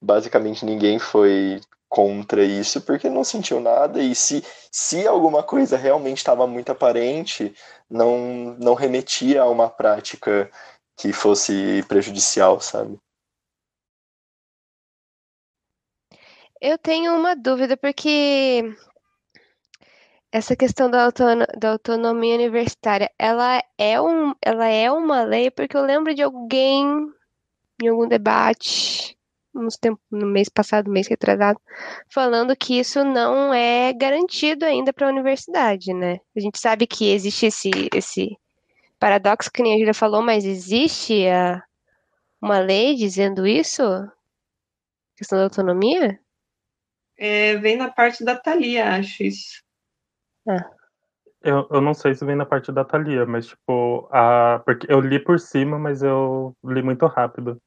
[0.00, 6.18] basicamente ninguém foi contra isso porque não sentiu nada e se, se alguma coisa realmente
[6.18, 7.54] estava muito aparente,
[7.88, 10.50] não, não remetia a uma prática
[10.96, 12.98] que fosse prejudicial, sabe?
[16.60, 18.62] Eu tenho uma dúvida, porque
[20.32, 21.08] essa questão da,
[21.58, 26.84] da autonomia universitária, ela é, um, ela é uma lei, porque eu lembro de alguém
[27.82, 29.16] em algum debate
[29.54, 31.58] uns tempo, no mês passado, mês retrasado,
[32.12, 36.20] falando que isso não é garantido ainda para a universidade, né?
[36.36, 38.38] A gente sabe que existe esse, esse
[38.98, 41.62] paradoxo que nem a Julia falou, mas existe a,
[42.40, 43.82] uma lei dizendo isso?
[45.16, 46.20] questão da autonomia?
[47.18, 49.62] É, vem na parte da Thalia, acho isso.
[50.48, 50.70] Ah.
[51.42, 55.00] Eu, eu não sei se vem na parte da Thalia, mas tipo, a, porque eu
[55.00, 57.60] li por cima, mas eu li muito rápido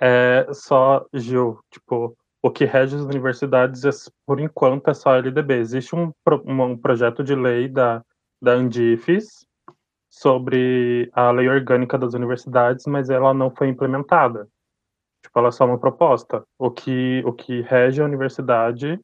[0.00, 3.90] é só, Gil, tipo, o que rege as universidades, é,
[4.24, 5.54] por enquanto, é só a LDB.
[5.54, 6.12] Existe um,
[6.46, 8.02] um projeto de lei da,
[8.40, 9.44] da Andifes
[10.08, 14.48] sobre a lei orgânica das universidades, mas ela não foi implementada.
[15.22, 16.44] Tipo, ela é só uma proposta.
[16.58, 18.98] O que, o que rege a universidade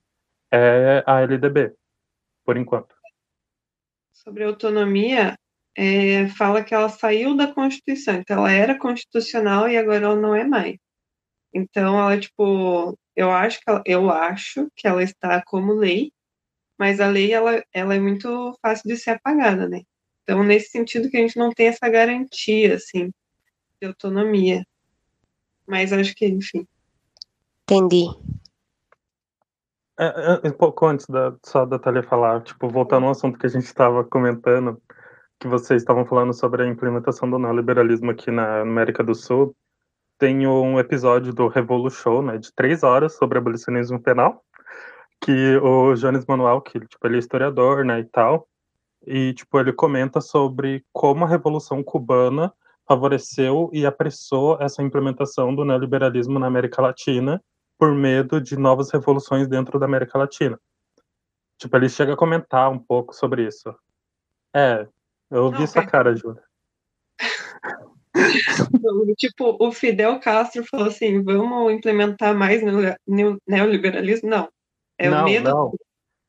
[0.53, 1.75] é a LDB,
[2.45, 2.95] por enquanto.
[4.13, 5.37] Sobre autonomia,
[5.77, 10.35] é, fala que ela saiu da Constituição, então ela era constitucional e agora ela não
[10.35, 10.77] é mais.
[11.53, 16.13] Então, ela, tipo, eu acho que ela, eu acho que ela está como lei,
[16.79, 19.83] mas a lei, ela, ela é muito fácil de ser apagada, né?
[20.23, 23.13] Então, nesse sentido que a gente não tem essa garantia, assim,
[23.81, 24.65] de autonomia.
[25.67, 26.67] Mas acho que, enfim.
[27.63, 28.07] Entendi.
[29.99, 33.47] É, é, um pouco antes da, só da Thalia falar, tipo, voltando ao assunto que
[33.47, 34.81] a gente estava comentando,
[35.39, 39.55] que vocês estavam falando sobre a implementação do neoliberalismo aqui na América do Sul,
[40.19, 44.45] tem um episódio do Revolu Show, né, de três horas sobre abolicionismo penal,
[45.21, 48.49] que o Jones Manuel, que tipo, ele é historiador, né, e tal,
[49.07, 52.53] e tipo ele comenta sobre como a Revolução Cubana
[52.87, 57.43] favoreceu e apressou essa implementação do neoliberalismo na América Latina
[57.79, 60.59] por medo de novas revoluções dentro da América Latina.
[61.59, 63.75] Tipo, ele chega a comentar um pouco sobre isso.
[64.55, 64.87] É,
[65.31, 66.43] eu ouvi essa cara, Júlia.
[69.17, 72.63] tipo, o Fidel Castro falou assim: vamos implementar mais
[73.47, 74.29] neoliberalismo?
[74.29, 74.49] Não.
[74.99, 75.51] É não, o medo.
[75.51, 75.73] Não.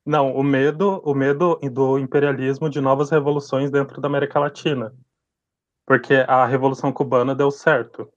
[0.05, 4.93] não, o medo, o medo do imperialismo de novas revoluções dentro da América Latina.
[5.85, 8.09] Porque a Revolução Cubana deu certo.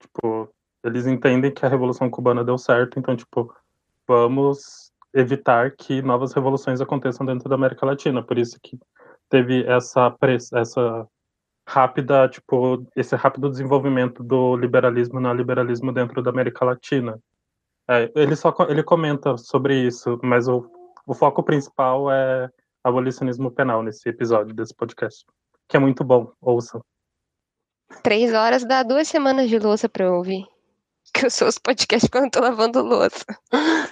[0.00, 0.52] Tipo,
[0.84, 3.54] eles entendem que a Revolução Cubana deu certo, então, tipo,
[4.06, 8.22] vamos evitar que novas revoluções aconteçam dentro da América Latina.
[8.22, 8.78] Por isso que
[9.28, 10.14] teve essa,
[10.54, 11.06] essa
[11.66, 17.18] rápida, tipo, esse rápido desenvolvimento do liberalismo e neoliberalismo dentro da América Latina.
[17.88, 20.70] É, ele só ele comenta sobre isso, mas o,
[21.06, 22.48] o foco principal é
[22.82, 25.24] abolicionismo penal nesse episódio desse podcast,
[25.68, 26.80] que é muito bom, ouçam.
[28.02, 30.46] Três horas dá duas semanas de louça pra eu ouvir.
[31.12, 33.24] Que eu sou os podcasts quando eu tô lavando louça.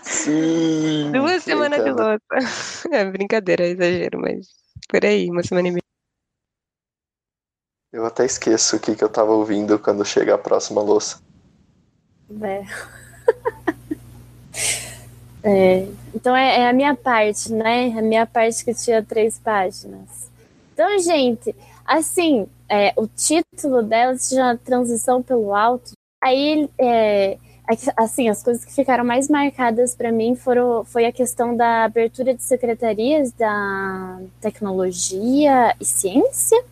[0.05, 1.11] Sim.
[1.11, 2.23] Duas semanas de louça.
[2.93, 4.47] É brincadeira, é exagero, mas
[4.89, 5.83] por aí, uma semana e meia.
[7.93, 11.21] Eu até esqueço o que, que eu tava ouvindo quando chega a próxima louça.
[12.41, 12.63] É.
[15.43, 17.97] É, então é, é a minha parte, né?
[17.97, 20.29] A minha parte que tinha três páginas.
[20.75, 21.55] Então, gente,
[21.87, 25.93] assim, é, o título dela se chama Transição pelo Alto.
[26.23, 27.39] Aí, é,
[27.97, 32.35] assim, as coisas que ficaram mais marcadas para mim foram foi a questão da abertura
[32.35, 36.63] de secretarias da tecnologia e ciência.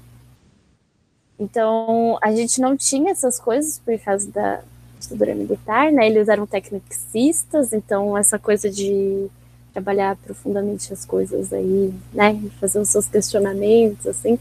[1.39, 4.63] Então, a gente não tinha essas coisas por causa da
[4.99, 6.07] ditadura militar, né?
[6.07, 9.29] Eles eram tecnicistas, então essa coisa de
[9.73, 12.41] trabalhar profundamente as coisas aí, né?
[12.59, 14.39] Fazer os seus questionamentos, assim,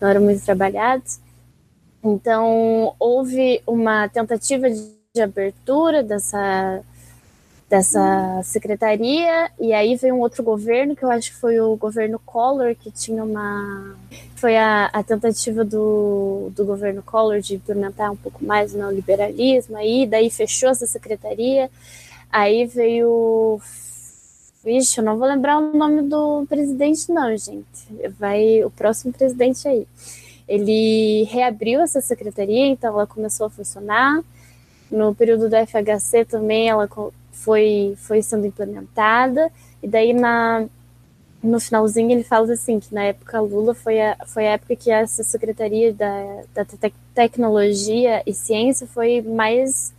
[0.00, 1.20] não eram muito trabalhados.
[2.02, 6.80] Então, houve uma tentativa de abertura dessa,
[7.68, 12.18] dessa secretaria, e aí veio um outro governo, que eu acho que foi o governo
[12.24, 13.96] Collor, que tinha uma.
[14.36, 19.76] Foi a, a tentativa do, do governo Collor de implementar um pouco mais o neoliberalismo,
[19.76, 21.70] aí daí fechou essa secretaria,
[22.30, 23.60] aí veio.
[24.64, 27.86] Vixe, eu não vou lembrar o nome do presidente, não, gente.
[28.18, 29.86] Vai o próximo presidente aí.
[30.48, 34.22] Ele reabriu essa secretaria, então ela começou a funcionar.
[34.90, 36.88] No período do FHC também ela
[37.30, 39.52] foi, foi sendo implementada,
[39.82, 40.66] e daí na,
[41.42, 44.90] no finalzinho ele fala assim, que na época Lula foi a, foi a época que
[44.90, 46.76] essa Secretaria da, da te
[47.14, 49.92] Tecnologia e Ciência foi mais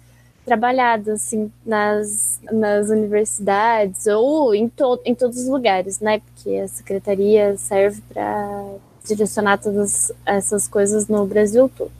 [0.49, 6.67] trabalhada, assim, nas, nas universidades ou em, to, em todos os lugares, né, porque a
[6.67, 8.65] Secretaria serve para
[9.05, 11.91] direcionar todas essas coisas no Brasil todo.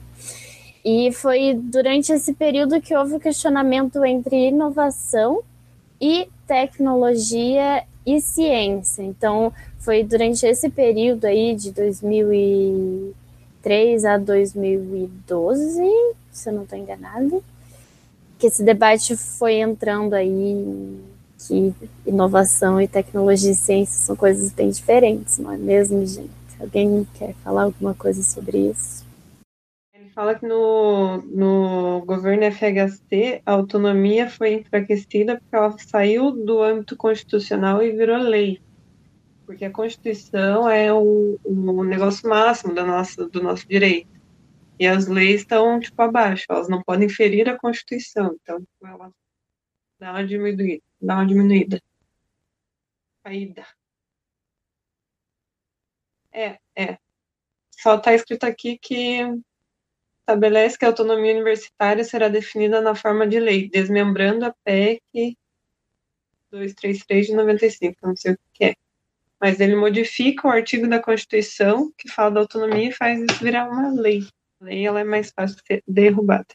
[0.84, 5.44] E foi durante esse período que houve o questionamento entre inovação
[6.00, 9.04] e tecnologia e ciência.
[9.04, 15.88] Então, foi durante esse período aí de 2003 a 2012,
[16.32, 17.40] se eu não estou enganada,
[18.40, 20.98] que esse debate foi entrando aí
[21.46, 21.74] que
[22.06, 26.30] inovação e tecnologia e ciência são coisas bem diferentes, não é mesmo, gente?
[26.58, 29.08] Alguém quer falar alguma coisa sobre isso?
[30.14, 36.94] fala que no, no governo FHC a autonomia foi enfraquecida porque ela saiu do âmbito
[36.94, 38.60] constitucional e virou lei.
[39.46, 44.19] Porque a Constituição é o, o negócio máximo do nosso, do nosso direito.
[44.80, 48.34] E as leis estão, tipo, abaixo, elas não podem ferir a Constituição.
[48.40, 49.12] Então, tipo, ela
[49.98, 50.82] dá uma diminuída.
[50.98, 51.82] Dá uma diminuída.
[53.22, 53.66] Caída.
[56.32, 56.98] É, é.
[57.72, 59.20] Só está escrito aqui que
[60.20, 65.36] estabelece que a autonomia universitária será definida na forma de lei, desmembrando a PEC
[66.50, 68.74] 233 de 95, não sei o que é.
[69.38, 73.68] Mas ele modifica o artigo da Constituição que fala da autonomia e faz isso virar
[73.68, 74.26] uma lei.
[74.60, 76.46] Lei ela é mais fácil de ser derrubada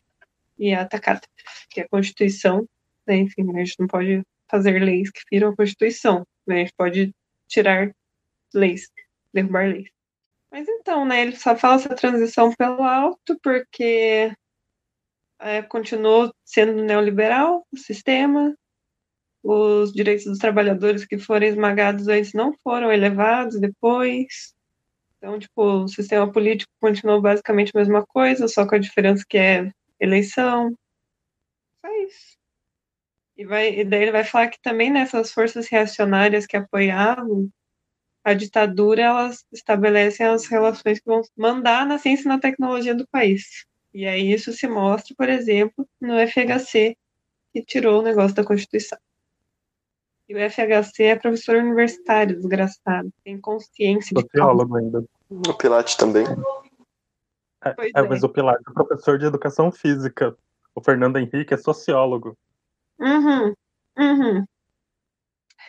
[0.57, 1.21] e atacada,
[1.69, 2.67] que a Constituição,
[3.05, 6.73] né, enfim, a gente não pode fazer leis que firam a Constituição, né, a gente
[6.77, 7.15] pode
[7.47, 7.91] tirar
[8.53, 8.89] leis,
[9.33, 9.89] derrubar leis.
[10.51, 14.31] Mas então, né, ele só fala essa transição pelo alto porque
[15.39, 18.55] é, continuou sendo neoliberal o sistema,
[19.43, 24.54] os direitos dos trabalhadores que foram esmagados antes não foram elevados depois.
[25.26, 29.39] Então, tipo, o sistema político continuou basicamente a mesma coisa, só com a diferença que
[29.39, 30.71] é eleição.
[31.82, 32.38] Só isso.
[33.36, 37.49] E, vai, e daí ele vai falar que também nessas forças reacionárias que apoiavam
[38.23, 43.07] a ditadura elas estabelecem as relações que vão mandar na ciência e na tecnologia do
[43.07, 43.65] país.
[43.91, 46.95] E aí isso se mostra, por exemplo, no FHC,
[47.51, 48.99] que tirou o negócio da Constituição.
[50.28, 53.11] E o FHC é professor universitário, desgraçado.
[53.23, 55.05] Tem consciência de Sociólogo ainda.
[55.30, 56.26] O Pilate também.
[57.63, 58.01] É, é, é.
[58.01, 60.36] mas o Pilar é professor de educação física.
[60.73, 62.38] O Fernando Henrique é sociólogo.
[62.99, 63.53] Uhum,
[63.97, 64.45] uhum.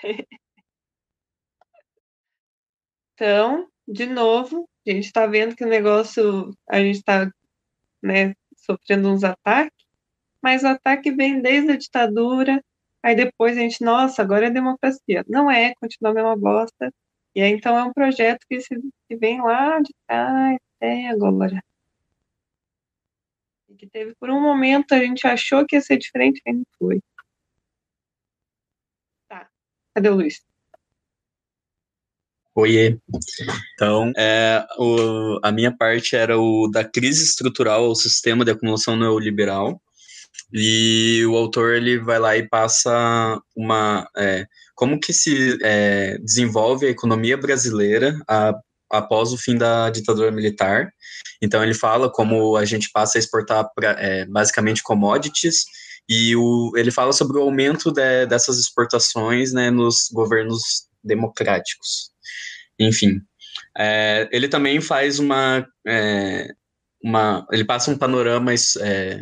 [3.19, 7.33] Então, de novo, a gente está vendo que o negócio, a gente está
[8.03, 9.87] né, sofrendo uns ataques,
[10.43, 12.63] mas o ataque vem desde a ditadura,
[13.03, 15.25] aí depois a gente, nossa, agora é democracia.
[15.29, 16.93] Não é, continua a mesma bosta.
[17.35, 18.75] E aí, então, é um projeto que, se,
[19.09, 21.63] que vem lá de trás até agora.
[23.69, 26.65] E que teve, por um momento, a gente achou que ia ser diferente, e não
[26.79, 27.01] foi.
[29.29, 29.49] Tá,
[29.95, 30.43] cadê o Luiz?
[32.55, 32.99] Oiê.
[33.75, 38.97] Então, é, o, a minha parte era o da crise estrutural ao sistema de acumulação
[38.97, 39.79] neoliberal.
[40.53, 46.87] E o autor ele vai lá e passa uma é, como que se é, desenvolve
[46.87, 48.55] a economia brasileira a,
[48.91, 50.91] após o fim da ditadura militar.
[51.43, 55.65] Então ele fala como a gente passa a exportar pra, é, basicamente commodities
[56.09, 62.11] e o, ele fala sobre o aumento de, dessas exportações né, nos governos democráticos
[62.79, 63.21] enfim.
[63.77, 66.49] É, ele também faz uma, é,
[67.03, 67.47] uma.
[67.51, 69.21] Ele passa um panorama é,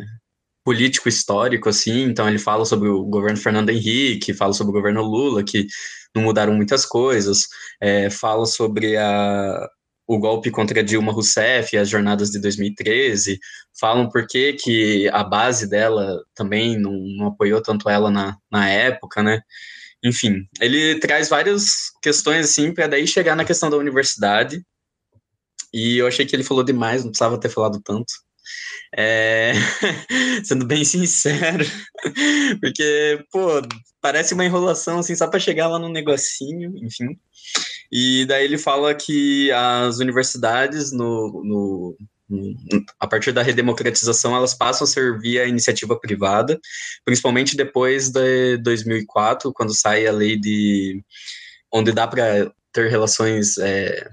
[0.65, 5.03] político histórico, assim, então ele fala sobre o governo Fernando Henrique, fala sobre o governo
[5.03, 5.67] Lula, que
[6.13, 7.47] não mudaram muitas coisas,
[7.79, 9.69] é, fala sobre a,
[10.07, 13.39] o golpe contra Dilma Rousseff e as jornadas de 2013,
[13.79, 18.67] falam por que, que a base dela também não, não apoiou tanto ela na, na
[18.67, 19.41] época, né?
[20.03, 24.63] Enfim, ele traz várias questões assim para daí chegar na questão da universidade.
[25.71, 28.24] E eu achei que ele falou demais, não precisava ter falado tanto.
[28.95, 29.53] É...
[30.43, 31.65] Sendo bem sincero,
[32.61, 33.61] porque, pô,
[34.01, 37.17] parece uma enrolação, assim, só para chegar lá no negocinho, enfim.
[37.91, 41.97] E daí ele fala que as universidades no, no,
[42.99, 46.59] a partir da redemocratização, elas passam a servir a iniciativa privada,
[47.03, 51.03] principalmente depois de 2004, quando sai a lei de
[51.71, 54.09] onde dá para ter relações é,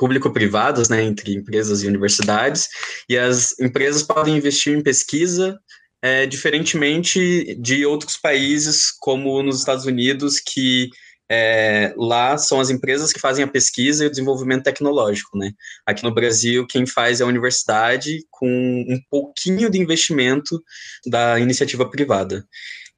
[0.00, 2.68] público-privadas, né, entre empresas e universidades,
[3.06, 5.60] e as empresas podem investir em pesquisa,
[6.00, 10.88] é, diferentemente de outros países, como nos Estados Unidos, que
[11.30, 15.52] é, lá são as empresas que fazem a pesquisa e o desenvolvimento tecnológico, né?
[15.86, 20.60] Aqui no Brasil, quem faz é a universidade com um pouquinho de investimento
[21.06, 22.44] da iniciativa privada.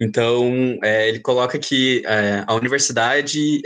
[0.00, 3.60] Então, é, ele coloca que é, a universidade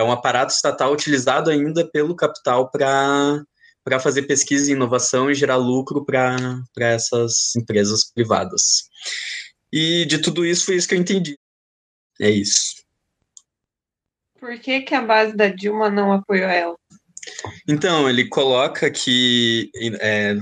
[0.00, 3.42] é, um aparato estatal utilizado ainda pelo capital para
[3.82, 8.84] para fazer pesquisa e inovação e gerar lucro para essas empresas privadas.
[9.72, 11.38] E de tudo isso foi isso que eu entendi.
[12.20, 12.84] É isso.
[14.38, 16.76] Por que, que a base da Dilma não apoiou ela?
[17.66, 19.70] Então, ele coloca que
[20.00, 20.36] é,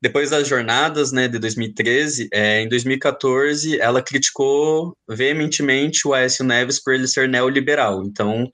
[0.00, 6.82] depois das jornadas né, de 2013, é, em 2014, ela criticou veementemente o Aécio Neves
[6.82, 8.04] por ele ser neoliberal.
[8.04, 8.48] Então,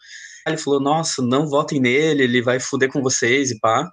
[0.47, 3.91] ele falou: nossa, não votem nele, ele vai fuder com vocês e pá.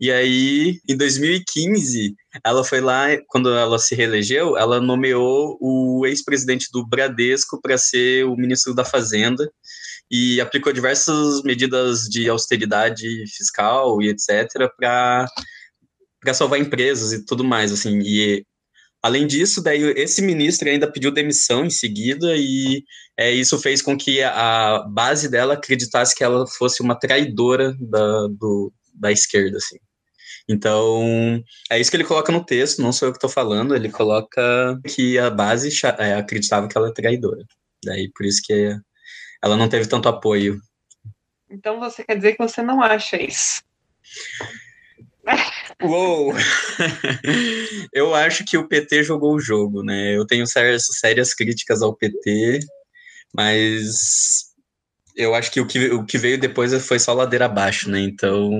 [0.00, 2.14] E aí, em 2015,
[2.44, 8.24] ela foi lá, quando ela se reelegeu, ela nomeou o ex-presidente do Bradesco para ser
[8.26, 9.48] o ministro da Fazenda
[10.10, 14.68] e aplicou diversas medidas de austeridade fiscal e etc.
[14.76, 15.26] para
[16.32, 17.98] salvar empresas e tudo mais, assim.
[18.00, 18.46] E
[19.02, 22.82] além disso, daí esse ministro ainda pediu demissão em seguida e
[23.18, 28.28] é, isso fez com que a base dela acreditasse que ela fosse uma traidora da,
[28.28, 29.76] do, da esquerda, assim.
[30.48, 33.90] Então, é isso que ele coloca no texto, não sou eu que estou falando, ele
[33.90, 37.44] coloca que a base é, acreditava que ela é traidora.
[37.84, 38.74] Daí, por isso que
[39.42, 40.58] ela não teve tanto apoio.
[41.50, 43.62] Então você quer dizer que você não acha isso?
[45.82, 46.32] Uou!
[47.92, 50.16] eu acho que o PT jogou o jogo, né?
[50.16, 52.60] Eu tenho sérias, sérias críticas ao PT,
[53.34, 54.54] mas
[55.16, 58.00] eu acho que o, que o que veio depois foi só ladeira abaixo, né?
[58.00, 58.50] Então,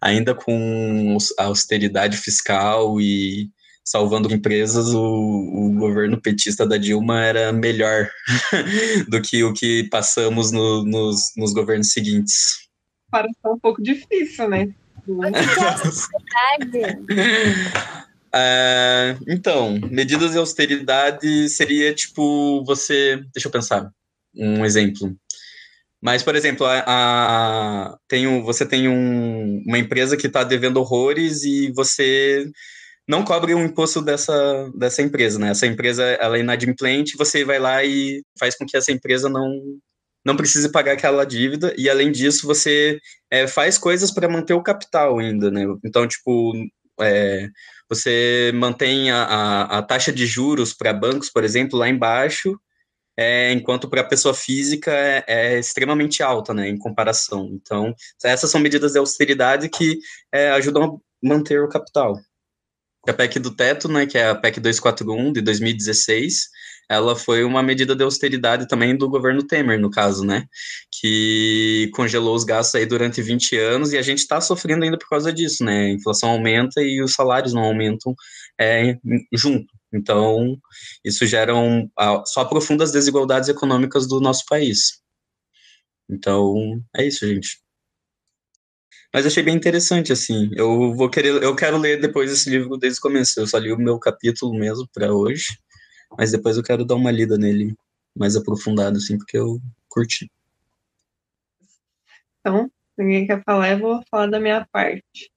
[0.00, 3.50] ainda com a austeridade fiscal e
[3.84, 8.08] salvando empresas, o, o governo petista da Dilma era melhor
[9.08, 12.64] do que o que passamos no, nos, nos governos seguintes.
[13.10, 14.74] Parece um pouco difícil, né?
[15.08, 15.24] Uh,
[19.28, 23.22] então, medidas de austeridade seria tipo você.
[23.32, 23.90] Deixa eu pensar
[24.36, 25.14] um exemplo.
[26.02, 30.76] Mas, por exemplo, a, a, tem um, você tem um, uma empresa que está devendo
[30.76, 32.46] horrores e você
[33.08, 35.50] não cobre o um imposto dessa, dessa empresa, né?
[35.50, 39.50] Essa empresa ela é inadimplente, você vai lá e faz com que essa empresa não
[40.24, 42.98] não precise pagar aquela dívida e além disso você
[43.30, 45.64] é, faz coisas para manter o capital ainda, né?
[45.84, 46.52] Então tipo
[47.00, 47.48] é,
[47.88, 52.58] você mantém a, a, a, taxa de juros para bancos, por exemplo, lá embaixo,
[53.16, 57.50] é, enquanto para a pessoa física é, é, extremamente alta, né, em comparação.
[57.52, 59.98] Então, essas são medidas de austeridade que
[60.32, 62.18] é, ajudam a manter o capital.
[63.06, 66.48] A PEC do teto, né, que é a PEC 241 de 2016,
[66.88, 70.46] ela foi uma medida de austeridade também do governo Temer, no caso, né,
[70.90, 75.08] que congelou os gastos aí durante 20 anos e a gente está sofrendo ainda por
[75.08, 78.14] causa disso, né, a inflação aumenta e os salários não aumentam
[78.60, 78.96] é,
[79.32, 79.72] junto.
[79.92, 80.58] Então,
[81.04, 81.88] isso gera um,
[82.26, 85.00] só aprofunda as desigualdades econômicas do nosso país.
[86.08, 87.64] Então, é isso, gente.
[89.14, 90.50] Mas achei bem interessante, assim.
[90.56, 93.38] Eu vou querer, eu quero ler depois esse livro desde o começo.
[93.38, 95.56] Eu só li o meu capítulo mesmo para hoje,
[96.18, 97.76] mas depois eu quero dar uma lida nele
[98.16, 100.30] mais aprofundado, assim, porque eu curti.
[102.40, 105.30] Então, ninguém quer falar, eu vou falar da minha parte.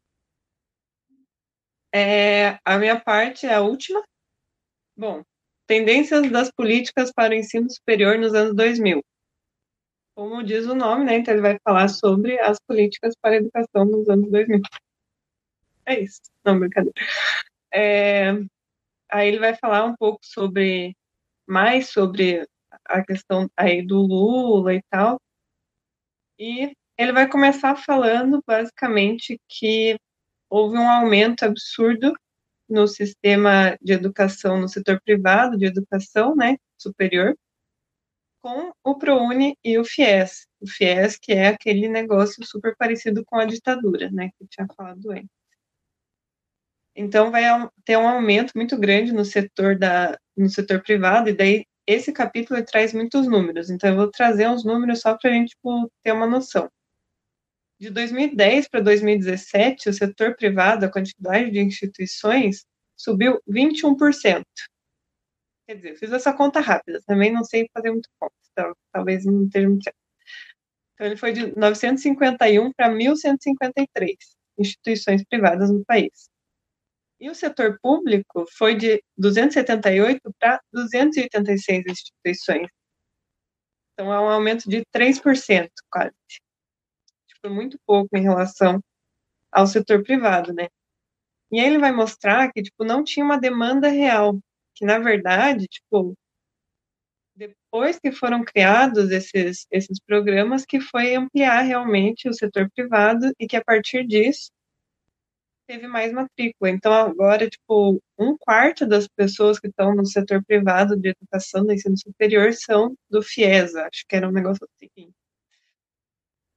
[1.93, 4.03] É, a minha parte é a última.
[4.95, 5.23] Bom,
[5.65, 9.01] tendências das políticas para o ensino superior nos anos 2000
[10.17, 11.17] como diz o nome, né?
[11.17, 14.61] Então ele vai falar sobre as políticas para a educação nos anos 2000.
[15.85, 16.99] É isso, não, brincadeira.
[17.71, 18.33] É,
[19.11, 20.95] aí ele vai falar um pouco sobre,
[21.47, 22.47] mais sobre
[22.85, 25.19] a questão aí do Lula e tal.
[26.39, 29.97] E ele vai começar falando, basicamente, que
[30.49, 32.13] houve um aumento absurdo
[32.69, 37.35] no sistema de educação, no setor privado de educação, né, superior,
[38.41, 40.47] com o ProUni e o FIES.
[40.61, 45.11] O FIES, que é aquele negócio super parecido com a ditadura, né, que tinha falado
[45.11, 45.36] antes.
[46.99, 47.43] Então, vai
[47.85, 52.63] ter um aumento muito grande no setor, da, no setor privado, e daí esse capítulo
[52.65, 53.69] traz muitos números.
[53.69, 56.67] Então, eu vou trazer uns números só para a gente tipo, ter uma noção.
[57.79, 64.43] De 2010 para 2017, o setor privado, a quantidade de instituições, subiu 21%.
[65.67, 69.45] Quer dizer, fiz essa conta rápida, também não sei fazer muito conta, então talvez não
[69.45, 69.97] esteja muito certo.
[70.95, 74.15] Então, ele foi de 951 para 1.153
[74.57, 76.27] instituições privadas no país.
[77.19, 82.67] E o setor público foi de 278 para 286 instituições.
[83.93, 86.13] Então, é um aumento de 3%, quase.
[87.27, 88.79] Tipo, muito pouco em relação
[89.51, 90.67] ao setor privado, né?
[91.51, 94.39] E aí ele vai mostrar que, tipo, não tinha uma demanda real
[94.77, 96.15] que na verdade, tipo,
[97.35, 103.47] depois que foram criados esses, esses programas, que foi ampliar realmente o setor privado e
[103.47, 104.49] que a partir disso
[105.67, 106.69] teve mais matrícula.
[106.71, 111.73] Então, agora, tipo, um quarto das pessoas que estão no setor privado de educação do
[111.73, 115.11] ensino superior são do FIES, acho que era um negócio assim.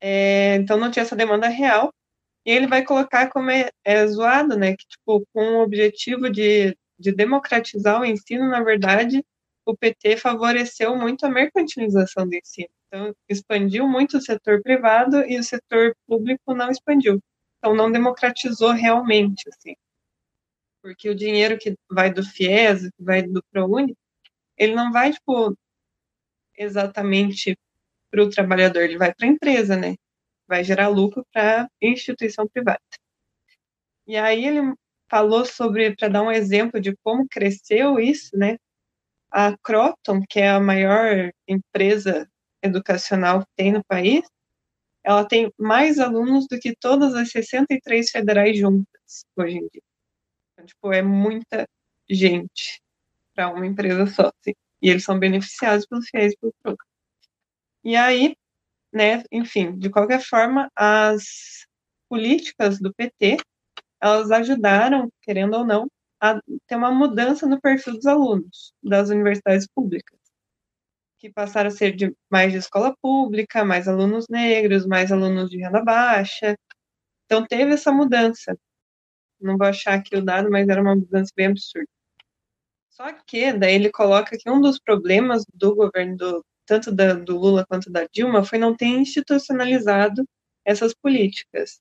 [0.01, 1.93] É, então, não tinha essa demanda real.
[2.47, 6.77] E ele vai colocar como é, é zoado, né, que, tipo, com o objetivo de
[7.01, 9.25] de democratizar o ensino, na verdade,
[9.67, 12.69] o PT favoreceu muito a mercantilização do ensino.
[12.89, 17.21] Então, expandiu muito o setor privado e o setor público não expandiu.
[17.61, 19.75] Então, não democratizou realmente, assim.
[20.83, 23.95] Porque o dinheiro que vai do FIES, que vai do ProUni,
[24.57, 25.55] ele não vai, tipo,
[26.57, 27.57] exatamente
[28.11, 29.97] para o trabalhador, ele vai para a empresa, né?
[30.49, 32.81] Vai gerar lucro para instituição privada.
[34.07, 34.75] E aí ele
[35.11, 38.57] falou sobre, para dar um exemplo de como cresceu isso, né?
[39.31, 42.29] A Croton, que é a maior empresa
[42.63, 44.25] educacional que tem no país,
[45.11, 49.83] ela tem mais alunos do que todas as 63 federais juntas hoje em dia.
[50.53, 51.67] Então, tipo, é muita
[52.09, 52.81] gente
[53.35, 54.29] para uma empresa só.
[54.29, 54.55] Assim.
[54.81, 56.87] E eles são beneficiados pelos fiéis pelo programa.
[57.83, 58.37] E aí,
[58.93, 61.67] né, enfim, de qualquer forma, as
[62.09, 63.39] políticas do PT
[64.01, 65.91] elas ajudaram, querendo ou não,
[66.21, 70.20] a ter uma mudança no perfil dos alunos das universidades públicas,
[71.21, 75.59] que passaram a ser de mais de escola pública, mais alunos negros, mais alunos de
[75.59, 76.57] renda baixa.
[77.27, 78.57] Então teve essa mudança.
[79.41, 81.89] Não vou achar aqui o dado, mas era uma mudança bem absurda.
[82.91, 87.39] Só que daí ele coloca que um dos problemas do governo do, tanto da, do
[87.39, 90.25] Lula quanto da Dilma foi não ter institucionalizado
[90.64, 91.81] essas políticas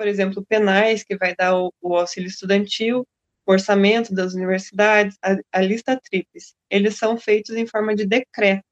[0.00, 3.06] por exemplo, penais, que vai dar o, o auxílio estudantil,
[3.52, 8.64] orçamento das universidades, a, a lista tríplice, eles são feitos em forma de decreto.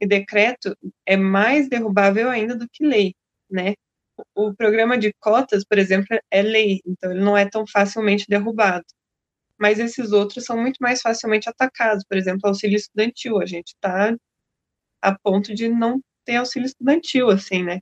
[0.00, 3.14] E decreto é mais derrubável ainda do que lei,
[3.50, 3.74] né?
[4.34, 8.84] O programa de cotas, por exemplo, é lei, então ele não é tão facilmente derrubado.
[9.58, 12.04] Mas esses outros são muito mais facilmente atacados.
[12.08, 13.40] Por exemplo, auxílio estudantil.
[13.40, 14.16] A gente está
[15.00, 17.80] a ponto de não ter auxílio estudantil, assim, né?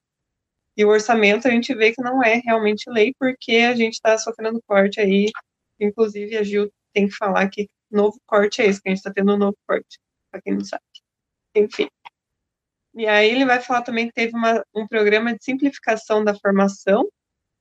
[0.76, 4.16] E o orçamento a gente vê que não é realmente lei, porque a gente está
[4.18, 5.26] sofrendo corte aí.
[5.80, 9.12] Inclusive, a Gil tem que falar que novo corte é esse, que a gente está
[9.12, 9.98] tendo um novo corte,
[10.30, 10.82] para quem não sabe.
[11.54, 11.88] Enfim.
[12.94, 17.08] E aí ele vai falar também que teve uma, um programa de simplificação da formação,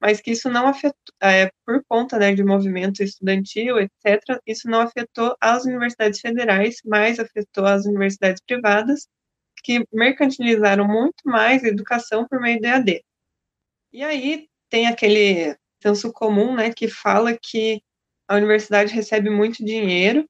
[0.01, 4.82] mas que isso não afetou, é, por conta né, de movimento estudantil, etc., isso não
[4.82, 9.07] afetou as universidades federais, mas afetou as universidades privadas,
[9.63, 13.03] que mercantilizaram muito mais a educação por meio do EAD.
[13.91, 17.82] E aí tem aquele senso comum, né, que fala que
[18.30, 20.23] a universidade recebe muito dinheiro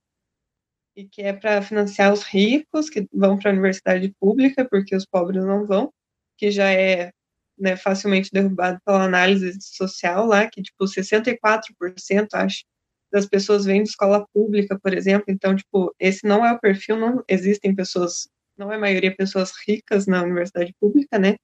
[0.96, 5.06] e que é para financiar os ricos que vão para a universidade pública, porque os
[5.06, 5.92] pobres não vão,
[6.38, 7.12] que já é
[7.58, 12.64] né, facilmente derrubado pela análise social lá, que tipo 64%, acho,
[13.12, 15.26] das pessoas vêm de escola pública, por exemplo.
[15.28, 19.52] Então, tipo, esse não é o perfil, não existem pessoas, não é a maioria pessoas
[19.68, 21.36] ricas na universidade pública, né?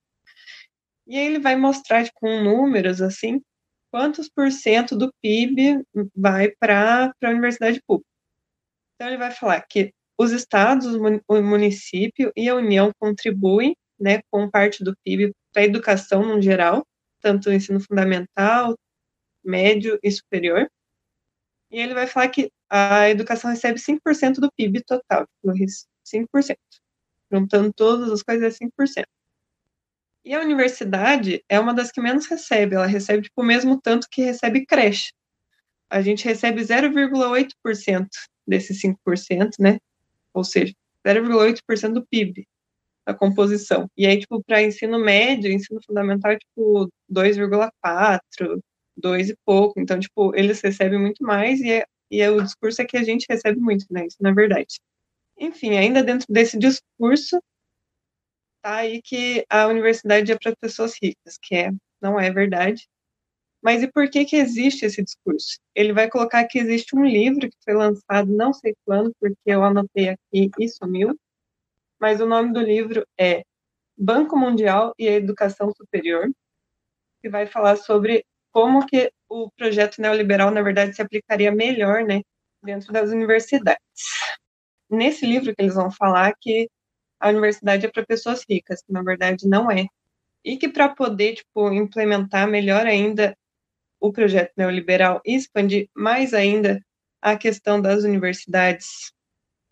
[1.06, 3.42] E aí ele vai mostrar tipo, com números assim,
[3.96, 5.82] quantos por cento do PIB
[6.14, 8.10] vai para a universidade pública.
[8.94, 10.94] Então ele vai falar que os estados,
[11.30, 16.42] o município e a União contribuem né, com parte do PIB para a educação no
[16.42, 16.86] geral,
[17.22, 18.76] tanto ensino fundamental,
[19.42, 20.70] médio e superior.
[21.72, 26.58] E ele vai falar que a educação recebe 5% do PIB total, 5%.
[27.32, 29.06] Juntando todas as coisas, é 5%.
[30.26, 34.08] E a universidade é uma das que menos recebe, ela recebe tipo, o mesmo tanto
[34.12, 35.14] que recebe creche.
[35.90, 38.08] A gente recebe 0,8%
[38.48, 39.78] desses 5%, né?
[40.34, 40.74] Ou seja,
[41.06, 42.48] 0,8% do PIB
[43.06, 43.90] a composição.
[43.96, 48.60] E aí, tipo, para ensino médio, ensino fundamental, é, tipo, 2,4,
[48.98, 49.80] 2 e pouco.
[49.80, 53.04] Então, tipo, eles recebem muito mais e, é, e é, o discurso é que a
[53.04, 54.08] gente recebe muito, né?
[54.08, 54.80] Isso não é verdade.
[55.38, 57.40] Enfim, ainda dentro desse discurso,
[58.66, 62.88] aí que a universidade é para pessoas ricas, que é, não é verdade.
[63.62, 65.60] Mas e por que que existe esse discurso?
[65.76, 69.64] Ele vai colocar que existe um livro que foi lançado não sei quando, porque eu
[69.64, 71.16] anotei aqui e sumiu,
[72.00, 73.44] mas o nome do livro é
[73.98, 76.30] Banco Mundial e a Educação Superior,
[77.22, 82.22] que vai falar sobre como que o projeto neoliberal, na verdade, se aplicaria melhor, né,
[82.64, 83.80] dentro das universidades.
[84.90, 86.68] Nesse livro que eles vão falar que
[87.20, 89.88] a universidade é para pessoas ricas, que na verdade não é.
[90.44, 93.36] E que para poder, tipo, implementar melhor ainda
[94.00, 96.80] o projeto neoliberal e expandir mais ainda
[97.22, 99.12] a questão das universidades,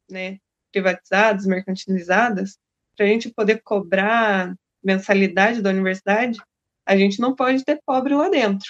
[0.09, 0.39] né,
[0.71, 2.57] privatizadas, mercantilizadas,
[2.95, 6.39] para a gente poder cobrar mensalidade da universidade,
[6.85, 8.67] a gente não pode ter pobre lá dentro.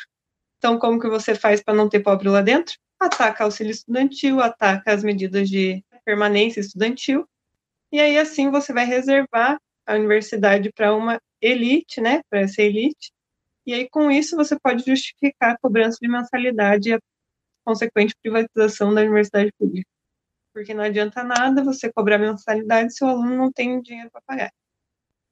[0.57, 2.75] Então, como que você faz para não ter pobre lá dentro?
[2.99, 7.27] Ataca auxílio estudantil, ataca as medidas de permanência estudantil,
[7.93, 13.13] e aí assim você vai reservar a universidade para uma elite, né, para essa elite,
[13.65, 16.99] e aí com isso você pode justificar a cobrança de mensalidade e a
[17.65, 19.87] consequente privatização da universidade pública
[20.53, 24.53] porque não adianta nada você cobrar mensalidade se o aluno não tem dinheiro para pagar.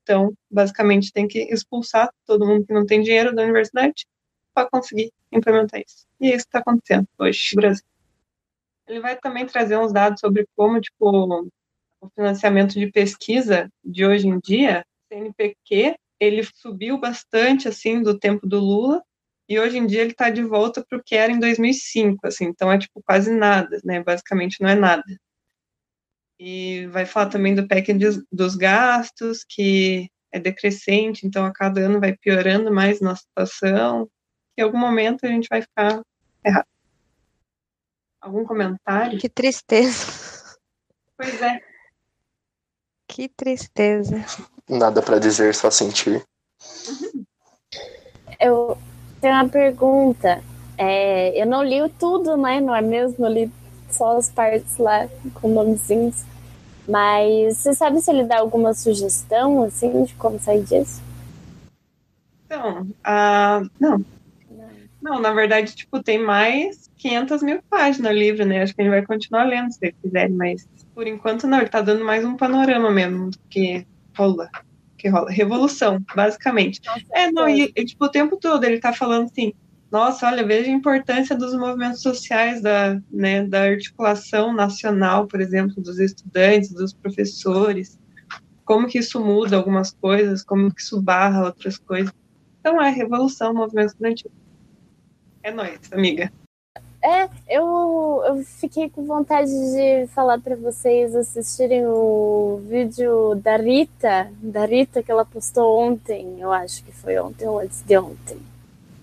[0.01, 4.05] Então, basicamente, tem que expulsar todo mundo que não tem dinheiro da universidade
[4.53, 6.07] para conseguir implementar isso.
[6.20, 7.86] E é isso está acontecendo hoje no Brasil.
[8.88, 11.47] Ele vai também trazer uns dados sobre como, tipo,
[12.01, 18.47] o financiamento de pesquisa de hoje em dia, CNPq, ele subiu bastante, assim, do tempo
[18.47, 19.03] do Lula,
[19.47, 22.45] e hoje em dia ele está de volta para o que era em 2005, assim,
[22.45, 24.01] então é tipo quase nada, né?
[24.01, 25.03] Basicamente não é nada.
[26.39, 27.93] E vai falar também do PEC
[28.31, 34.09] dos gastos, que é decrescente, então a cada ano vai piorando mais nossa situação.
[34.57, 36.01] Em algum momento a gente vai ficar
[36.43, 36.65] errado.
[38.21, 39.19] Algum comentário?
[39.19, 40.57] Que tristeza.
[41.17, 41.70] Pois é.
[43.12, 44.24] Que tristeza.
[44.70, 46.24] Nada para dizer, só sentir.
[48.39, 48.76] Eu,
[49.20, 50.41] tem uma pergunta.
[50.76, 52.59] É, eu não li tudo, né?
[52.59, 53.24] Não é mesmo?
[53.24, 53.51] Eu li
[53.88, 56.24] só as partes lá com nomezinhos.
[56.88, 61.03] Mas você sabe se ele dá alguma sugestão, assim, de como sair disso?
[62.45, 64.03] Então, uh, não.
[64.99, 68.64] Não, na verdade, tipo, tem mais 500 mil páginas o livro, né?
[68.64, 71.81] Acho que ele vai continuar lendo se ele quiser, mas por enquanto não, ele tá
[71.81, 73.85] dando mais um panorama mesmo do que
[74.15, 74.49] rola
[75.01, 75.31] que rola.
[75.31, 76.79] Revolução, basicamente.
[76.85, 79.51] Nossa, é, não, e, e, tipo, o tempo todo ele tá falando assim,
[79.91, 85.81] nossa, olha, veja a importância dos movimentos sociais, da, né, da articulação nacional, por exemplo,
[85.81, 87.99] dos estudantes, dos professores,
[88.63, 92.13] como que isso muda algumas coisas, como que isso barra outras coisas.
[92.59, 94.31] Então é revolução, movimento estudantil.
[95.43, 96.31] É nóis, amiga.
[97.03, 104.31] É, eu, eu fiquei com vontade de falar para vocês assistirem o vídeo da Rita,
[104.39, 108.37] da Rita que ela postou ontem, eu acho que foi ontem ou antes de ontem.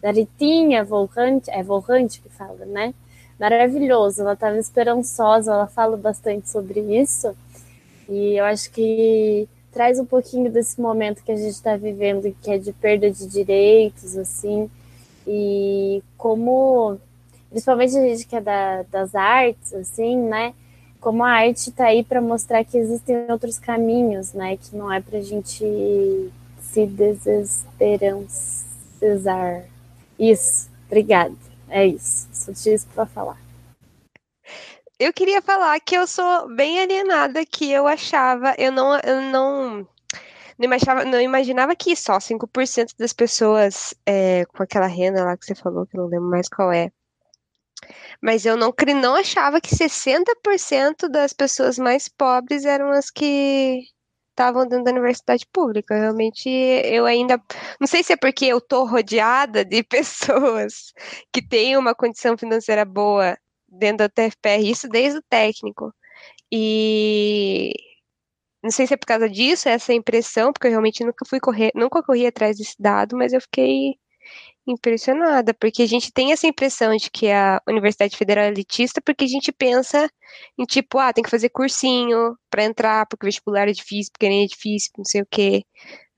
[0.01, 2.95] Da Ritinha Volrante, é Volrante que fala, né?
[3.39, 7.35] Maravilhoso, ela estava esperançosa, ela fala bastante sobre isso.
[8.09, 12.51] E eu acho que traz um pouquinho desse momento que a gente está vivendo, que
[12.51, 14.71] é de perda de direitos, assim,
[15.27, 16.99] E como,
[17.51, 20.55] principalmente a gente que é da, das artes, assim, né?
[21.01, 24.57] Como a arte está aí para mostrar que existem outros caminhos, né?
[24.57, 26.31] Que não é para a gente
[26.61, 29.65] se desesperançar.
[30.19, 31.35] Isso, obrigada.
[31.69, 32.29] É isso.
[32.33, 33.39] Só tinha isso para falar.
[34.99, 39.87] Eu queria falar que eu sou bem alienada, que eu achava, eu não, eu não
[40.59, 45.47] não imaginava, não imaginava que só 5% das pessoas é, com aquela renda lá que
[45.47, 46.91] você falou, que eu não lembro mais qual é.
[48.23, 53.83] Mas eu não, não achava que 60% das pessoas mais pobres eram as que
[54.31, 55.95] estavam dentro da universidade pública.
[55.95, 57.41] Realmente, eu ainda.
[57.81, 60.93] Não sei se é porque eu tô rodeada de pessoas
[61.33, 63.37] que têm uma condição financeira boa
[63.69, 65.93] dentro da TFPR, isso desde o técnico.
[66.53, 67.73] E
[68.63, 71.71] não sei se é por causa disso, essa impressão, porque eu realmente nunca fui correr,
[71.75, 73.97] nunca corri atrás desse dado, mas eu fiquei
[74.71, 79.25] impressionada, porque a gente tem essa impressão de que a Universidade Federal é elitista, porque
[79.25, 80.11] a gente pensa
[80.59, 84.29] em tipo, ah, tem que fazer cursinho para entrar, porque o vestibular é difícil, porque
[84.29, 85.65] nem é difícil, não sei o quê.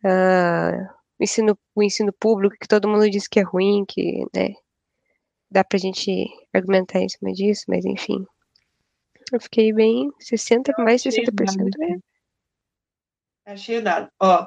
[0.05, 4.55] Uh, ensino, o ensino público, que todo mundo diz que é ruim, que, né,
[5.51, 8.24] dá pra gente argumentar em cima disso, mas enfim.
[9.32, 11.70] Eu fiquei bem 60, mais de 60%.
[11.82, 13.53] É.
[13.53, 14.09] Achei o dado.
[14.20, 14.46] Ó,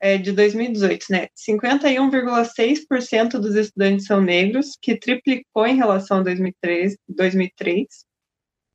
[0.00, 1.28] é de 2018, né?
[1.36, 6.96] 51,6% dos estudantes são negros, que triplicou em relação a 2003.
[7.08, 7.86] 2003.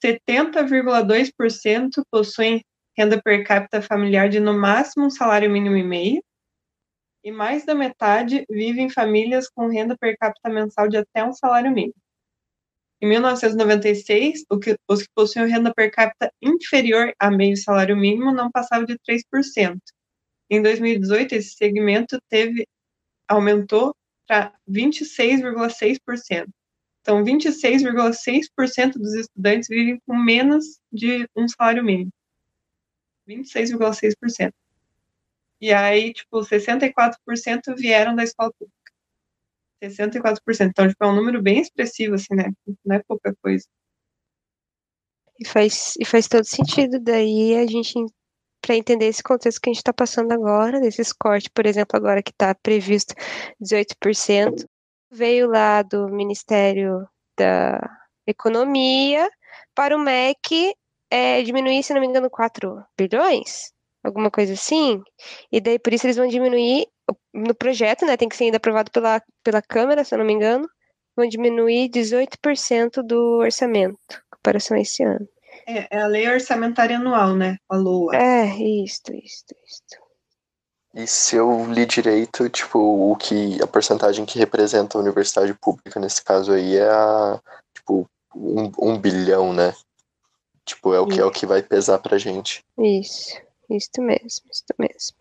[0.04, 2.62] 70,2% possuem
[2.98, 6.24] renda per capita familiar de no máximo um salário mínimo e meio.
[7.24, 11.32] E mais da metade vive em famílias com renda per capita mensal de até um
[11.32, 11.96] salário mínimo.
[13.02, 18.52] Em 1996, que, os que possuíam renda per capita inferior a meio salário mínimo não
[18.52, 19.80] passavam de 3%.
[20.54, 22.68] Em 2018, esse segmento teve
[23.28, 23.96] aumentou
[24.28, 26.48] para 26,6%.
[27.02, 32.12] Então, 26,6% dos estudantes vivem com menos de um salário mínimo.
[33.28, 34.54] 26,6%.
[35.60, 38.94] E aí, tipo, 64% vieram da escola pública.
[39.82, 40.70] 64%.
[40.70, 42.52] Então, tipo, é um número bem expressivo, assim, né?
[42.86, 43.66] Não é pouca coisa.
[45.40, 47.96] E faz, e faz todo sentido daí a gente,
[48.64, 52.24] para entender esse contexto que a gente está passando agora, desses cortes, por exemplo, agora
[52.24, 53.14] que está previsto
[53.62, 54.66] 18%,
[55.12, 57.06] veio lá do Ministério
[57.38, 57.78] da
[58.26, 59.30] Economia
[59.76, 60.74] para o MEC
[61.12, 65.04] é, diminuir, se não me engano, 4 bilhões, alguma coisa assim,
[65.52, 66.88] e daí por isso eles vão diminuir
[67.34, 70.34] no projeto, né, tem que ser ainda aprovado pela, pela Câmara, se eu não me
[70.34, 70.66] engano,
[71.18, 75.28] vão diminuir 18% do orçamento, em comparação a esse ano.
[75.66, 77.58] É, é, a lei orçamentária anual, né?
[77.70, 78.16] A LOA.
[78.16, 78.46] É,
[78.84, 80.04] isto, isto, isto.
[80.94, 86.00] E se eu li direito, tipo, o que a porcentagem que representa a universidade pública
[86.00, 87.42] nesse caso aí é a,
[87.74, 89.74] tipo, um, um bilhão, né?
[90.66, 92.64] Tipo, é o que é o que vai pesar pra gente.
[92.78, 95.18] Isso, isso mesmo, isso mesmo.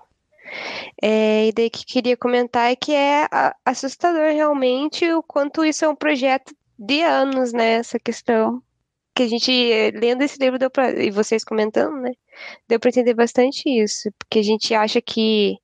[1.00, 3.26] É, e daí que queria comentar é que é
[3.64, 7.74] assustador realmente o quanto isso é um projeto de anos, né?
[7.74, 8.62] Essa questão
[9.14, 9.52] que a gente,
[9.94, 12.12] lendo esse livro, deu e vocês comentando, né?
[12.68, 15.58] Deu para entender bastante isso, porque a gente acha que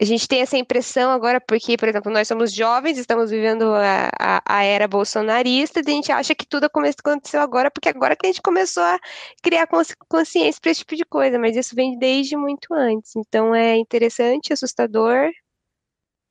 [0.00, 4.10] a gente tem essa impressão agora, porque, por exemplo, nós somos jovens, estamos vivendo a,
[4.18, 8.26] a, a era bolsonarista, e a gente acha que tudo aconteceu agora, porque agora que
[8.26, 8.98] a gente começou a
[9.42, 9.68] criar
[10.08, 13.14] consciência para esse tipo de coisa, mas isso vem desde muito antes.
[13.14, 15.28] Então é interessante, assustador,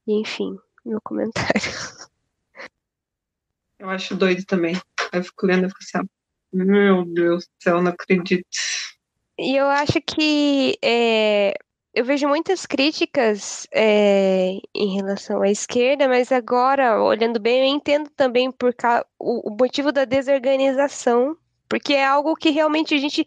[0.07, 1.61] e enfim, meu comentário.
[3.79, 4.79] Eu acho doido também.
[5.11, 6.07] Eu fico lendo e fico assim,
[6.51, 8.45] meu Deus do céu, não acredito.
[9.37, 11.53] E eu acho que é,
[11.93, 18.09] eu vejo muitas críticas é, em relação à esquerda, mas agora, olhando bem, eu entendo
[18.15, 18.75] também por
[19.17, 21.37] o, o motivo da desorganização,
[21.69, 23.25] porque é algo que realmente a gente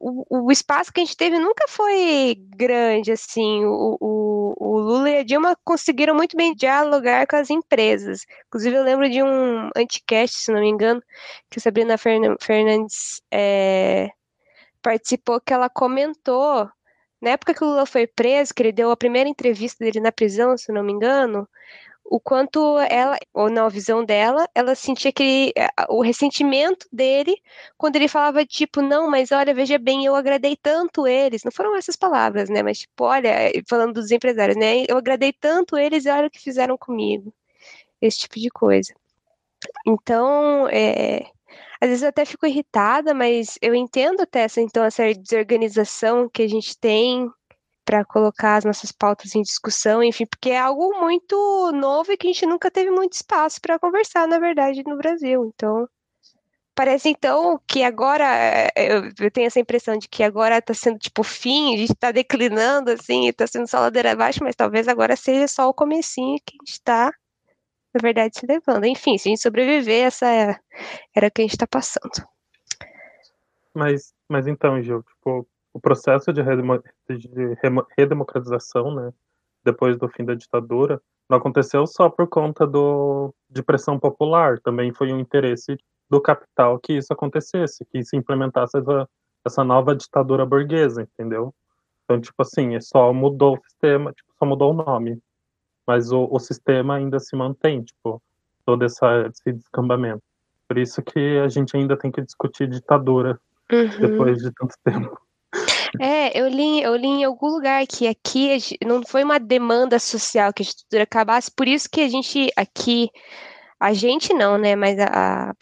[0.00, 3.64] o, o, espaço que a gente teve nunca foi grande, assim.
[3.66, 8.24] O, o, o, Lula e a Dilma conseguiram muito bem dialogar com as empresas.
[8.46, 11.02] Inclusive, eu lembro de um anticast, se não me engano,
[11.50, 14.10] que a Sabrina Fernandes é,
[14.82, 16.66] participou, que ela comentou
[17.20, 20.10] na época que o Lula foi preso, que ele deu a primeira entrevista dele na
[20.10, 21.46] prisão, se não me engano,
[22.10, 27.36] o quanto ela, ou na visão dela, ela sentia que eh, o ressentimento dele
[27.78, 31.76] quando ele falava tipo, não, mas olha, veja bem, eu agradei tanto eles, não foram
[31.76, 36.04] essas palavras, né, mas tipo, olha, eh, falando dos empresários, né, eu agradei tanto eles
[36.04, 37.32] e olha o que fizeram comigo,
[38.02, 38.92] esse tipo de coisa.
[39.86, 41.26] Então, é,
[41.80, 46.42] às vezes eu até fico irritada, mas eu entendo até essa, então, essa desorganização que
[46.42, 47.30] a gente tem
[47.90, 52.28] para colocar as nossas pautas em discussão, enfim, porque é algo muito novo e que
[52.28, 55.44] a gente nunca teve muito espaço para conversar, na verdade, no Brasil.
[55.52, 55.88] Então,
[56.72, 58.24] parece então que agora
[58.76, 62.12] eh, eu, tenho essa impressão de que agora está sendo tipo fim, a gente está
[62.12, 66.54] declinando assim, está sendo só ladeira abaixo, mas talvez agora seja só o comecinho que
[66.54, 67.12] a gente está,
[67.92, 68.84] na verdade, se levando.
[68.84, 70.56] Enfim, se a gente sobreviver, essa é,
[71.12, 72.24] era o que a gente está passando.
[73.74, 77.56] Mas, mas então, Gil, tipo, o processo de, de
[77.96, 79.12] redemocratização, né,
[79.64, 84.92] depois do fim da ditadura, não aconteceu só por conta do, de pressão popular, também
[84.92, 85.76] foi um interesse
[86.08, 89.08] do capital que isso acontecesse, que se implementasse essa,
[89.44, 91.54] essa nova ditadura burguesa, entendeu?
[92.04, 95.20] Então, tipo assim, é só mudou o sistema, tipo, só mudou o nome,
[95.86, 98.20] mas o, o sistema ainda se mantém, tipo,
[98.66, 100.22] todo essa, esse descambamento.
[100.66, 103.40] Por isso que a gente ainda tem que discutir ditadura
[103.72, 104.00] uhum.
[104.00, 105.20] depois de tanto tempo.
[105.98, 110.52] É, eu li, eu li em algum lugar que aqui não foi uma demanda social
[110.52, 113.10] que a ditadura acabasse, por isso que a gente aqui,
[113.80, 115.54] a gente não, né, mas a, a,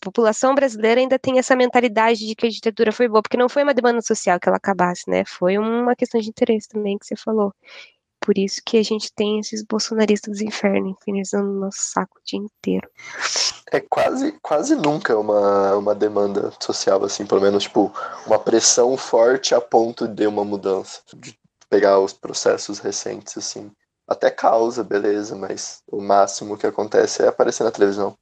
[0.00, 3.62] população brasileira ainda tem essa mentalidade de que a ditadura foi boa, porque não foi
[3.64, 7.16] uma demanda social que ela acabasse, né, foi uma questão de interesse também que você
[7.16, 7.52] falou.
[8.28, 12.22] Por isso que a gente tem esses bolsonaristas do inferno infernizando o nosso saco o
[12.22, 12.86] dia inteiro.
[13.72, 17.90] É quase, quase nunca uma, uma demanda social, assim, pelo menos, tipo,
[18.26, 21.00] uma pressão forte a ponto de uma mudança.
[21.16, 21.34] De
[21.70, 23.72] pegar os processos recentes, assim.
[24.06, 28.14] Até causa, beleza, mas o máximo que acontece é aparecer na televisão.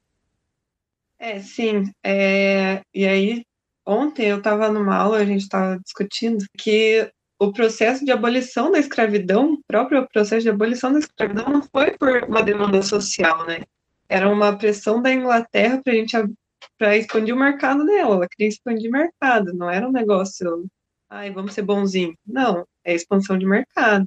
[1.18, 1.90] É, sim.
[2.04, 2.80] É...
[2.94, 3.44] E aí,
[3.84, 8.78] ontem eu estava numa aula, a gente estava discutindo que o processo de abolição da
[8.78, 13.60] escravidão, o próprio processo de abolição da escravidão não foi por uma demanda social, né?
[14.08, 16.16] Era uma pressão da Inglaterra para a gente
[16.78, 18.16] para expandir o mercado dela.
[18.16, 20.66] Ela queria expandir o mercado, não era um negócio,
[21.10, 22.14] ai, vamos ser bonzinho.
[22.26, 24.06] Não, é expansão de mercado.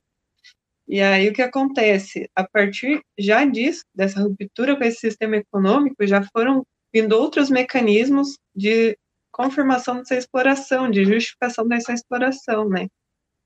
[0.87, 2.27] E aí o que acontece?
[2.35, 8.39] A partir já disso, dessa ruptura com esse sistema econômico, já foram vindo outros mecanismos
[8.55, 8.97] de
[9.31, 12.87] confirmação dessa exploração, de justificação dessa exploração, né?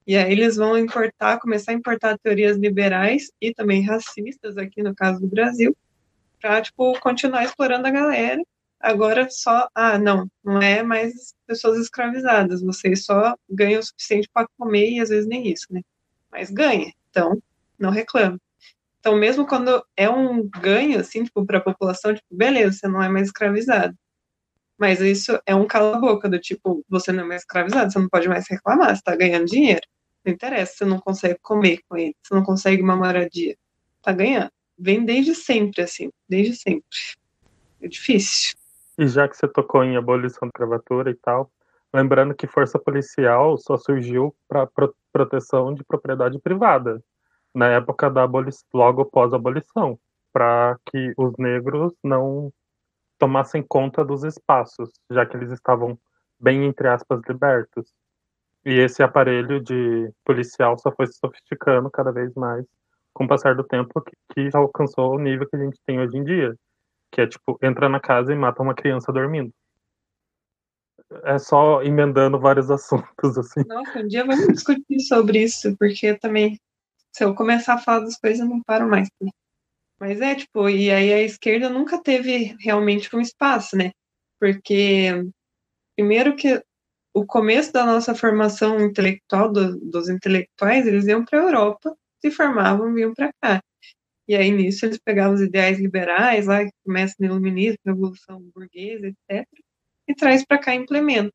[0.06, 4.94] E aí eles vão importar, começar a importar teorias liberais e também racistas, aqui no
[4.96, 5.76] caso do Brasil,
[6.42, 8.42] para, tipo, continuar explorando a galera.
[8.80, 14.48] Agora só, ah, não, não é mais pessoas escravizadas, vocês só ganham o suficiente para
[14.58, 15.82] comer e às vezes nem isso, né?
[16.32, 17.42] Mas ganha, então
[17.80, 18.38] não reclama.
[19.00, 23.02] Então, mesmo quando é um ganho, assim, tipo, para a população, tipo, beleza, você não
[23.04, 23.96] é mais escravizado.
[24.84, 28.28] Mas isso é um cala-boca, do tipo, você não é mais escravizado, você não pode
[28.28, 29.80] mais reclamar, você está ganhando dinheiro.
[30.26, 33.56] Não interessa, você não consegue comer com ele, você não consegue uma moradia.
[34.02, 34.52] Tá ganhando.
[34.78, 36.84] Vem desde sempre, assim, desde sempre.
[37.82, 38.58] É difícil.
[38.98, 41.50] E já que você tocou em abolição da escravatura e tal,
[41.94, 47.02] lembrando que força policial só surgiu para pro proteção de propriedade privada,
[47.56, 49.98] na época da abolição, logo após a abolição,
[50.34, 52.52] para que os negros não
[53.24, 55.98] tomassem conta dos espaços, já que eles estavam
[56.38, 57.90] bem, entre aspas, libertos.
[58.66, 62.66] E esse aparelho de policial só foi se sofisticando cada vez mais
[63.14, 66.02] com o passar do tempo, que, que já alcançou o nível que a gente tem
[66.02, 66.54] hoje em dia.
[67.14, 69.54] Que é tipo, entra na casa e mata uma criança dormindo.
[71.24, 73.64] É só emendando vários assuntos, assim.
[73.66, 76.60] Nossa, um dia vamos discutir sobre isso, porque também,
[77.14, 79.08] se eu começar a falar das coisas, eu não paro mais.
[80.04, 83.92] Mas é, tipo, e aí a esquerda nunca teve realmente um espaço, né?
[84.38, 85.08] Porque,
[85.96, 86.62] primeiro que
[87.14, 92.30] o começo da nossa formação intelectual, do, dos intelectuais, eles iam para a Europa, se
[92.32, 93.62] formavam, vinham para cá.
[94.28, 99.08] E aí, nisso, eles pegavam os ideais liberais, lá, que começa no iluminismo, revolução burguesa,
[99.08, 99.48] etc.,
[100.10, 101.34] e traz para cá e implementa.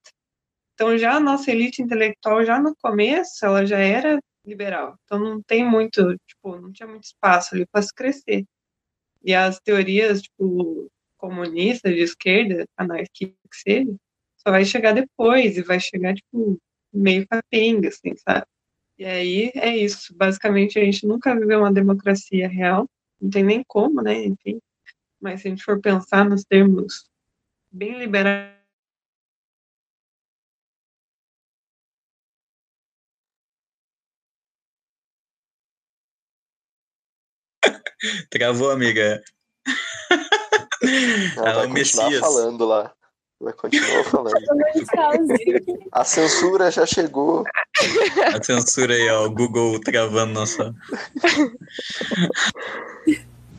[0.75, 4.95] Então, já a nossa elite intelectual, já no começo, ela já era liberal.
[5.05, 8.45] Então, não tem muito, tipo, não tinha muito espaço ali para se crescer.
[9.25, 13.95] E as teorias, tipo, comunistas, de esquerda, anarquia, que seja,
[14.37, 16.59] só vai chegar depois e vai chegar, tipo,
[16.93, 18.47] meio capenga, assim, sabe?
[18.99, 20.15] E aí é isso.
[20.17, 22.87] Basicamente, a gente nunca viveu uma democracia real,
[23.21, 24.25] não tem nem como, né?
[24.25, 24.59] Enfim.
[25.21, 27.09] Mas se a gente for pensar nos termos
[27.71, 28.58] bem liberais.
[38.31, 39.23] Travou, amiga.
[41.37, 42.21] Ela, Ela vai Messias.
[42.21, 42.93] falando lá.
[43.41, 44.35] Vai continuar falando.
[45.93, 47.45] A censura já chegou.
[48.35, 49.27] A censura aí, ó.
[49.27, 50.75] O Google travando nossa.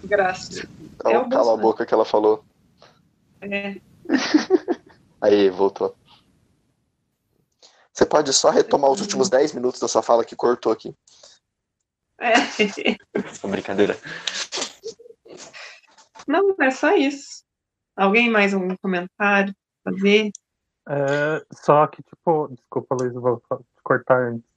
[0.03, 0.65] Graças.
[0.95, 2.43] Então, é cala a boca que ela falou.
[3.41, 3.75] É.
[5.21, 5.95] Aí, voltou.
[7.93, 10.95] Você pode só retomar os últimos 10 minutos da sua fala que cortou aqui.
[12.19, 12.33] É.
[13.47, 13.97] Brincadeira.
[16.27, 17.43] Não, é só isso.
[17.95, 19.53] Alguém mais algum comentário
[19.83, 20.31] fazer?
[20.87, 23.41] É, só que, tipo, desculpa, Luiz, vou
[23.83, 24.49] cortar antes.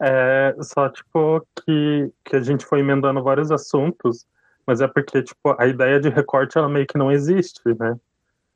[0.00, 4.26] É, só, tipo, que, que a gente foi emendando vários assuntos,
[4.66, 7.98] mas é porque, tipo, a ideia de recorte, ela meio que não existe, né?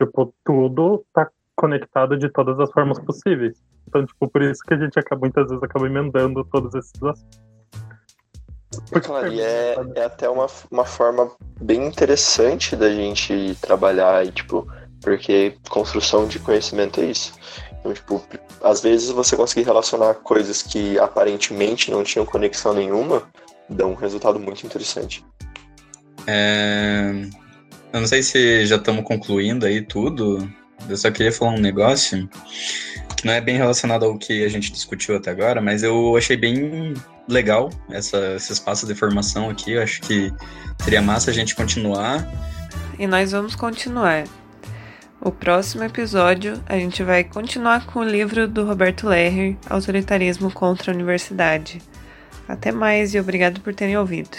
[0.00, 3.62] Tipo, tudo tá conectado de todas as formas possíveis.
[3.86, 7.49] Então, tipo, por isso que a gente acaba, muitas vezes acaba emendando todos esses assuntos.
[8.88, 14.32] Porque, claro, e é, é até uma, uma forma bem interessante da gente trabalhar e,
[14.32, 14.66] tipo,
[15.00, 17.32] porque construção de conhecimento é isso.
[17.78, 18.22] Então, tipo,
[18.62, 23.22] às vezes você conseguir relacionar coisas que aparentemente não tinham conexão nenhuma,
[23.68, 25.24] dá um resultado muito interessante.
[26.26, 27.12] É...
[27.92, 30.48] Eu não sei se já estamos concluindo aí tudo.
[30.88, 32.28] Eu só queria falar um negócio
[33.16, 36.36] que não é bem relacionado ao que a gente discutiu até agora, mas eu achei
[36.36, 36.94] bem
[37.32, 39.72] legal essa, esse espaço de formação aqui.
[39.72, 40.32] Eu acho que
[40.82, 42.26] seria massa a gente continuar.
[42.98, 44.24] E nós vamos continuar.
[45.20, 50.90] O próximo episódio a gente vai continuar com o livro do Roberto Lerrer, Autoritarismo contra
[50.90, 51.80] a Universidade.
[52.48, 54.36] Até mais e obrigado por terem ouvido.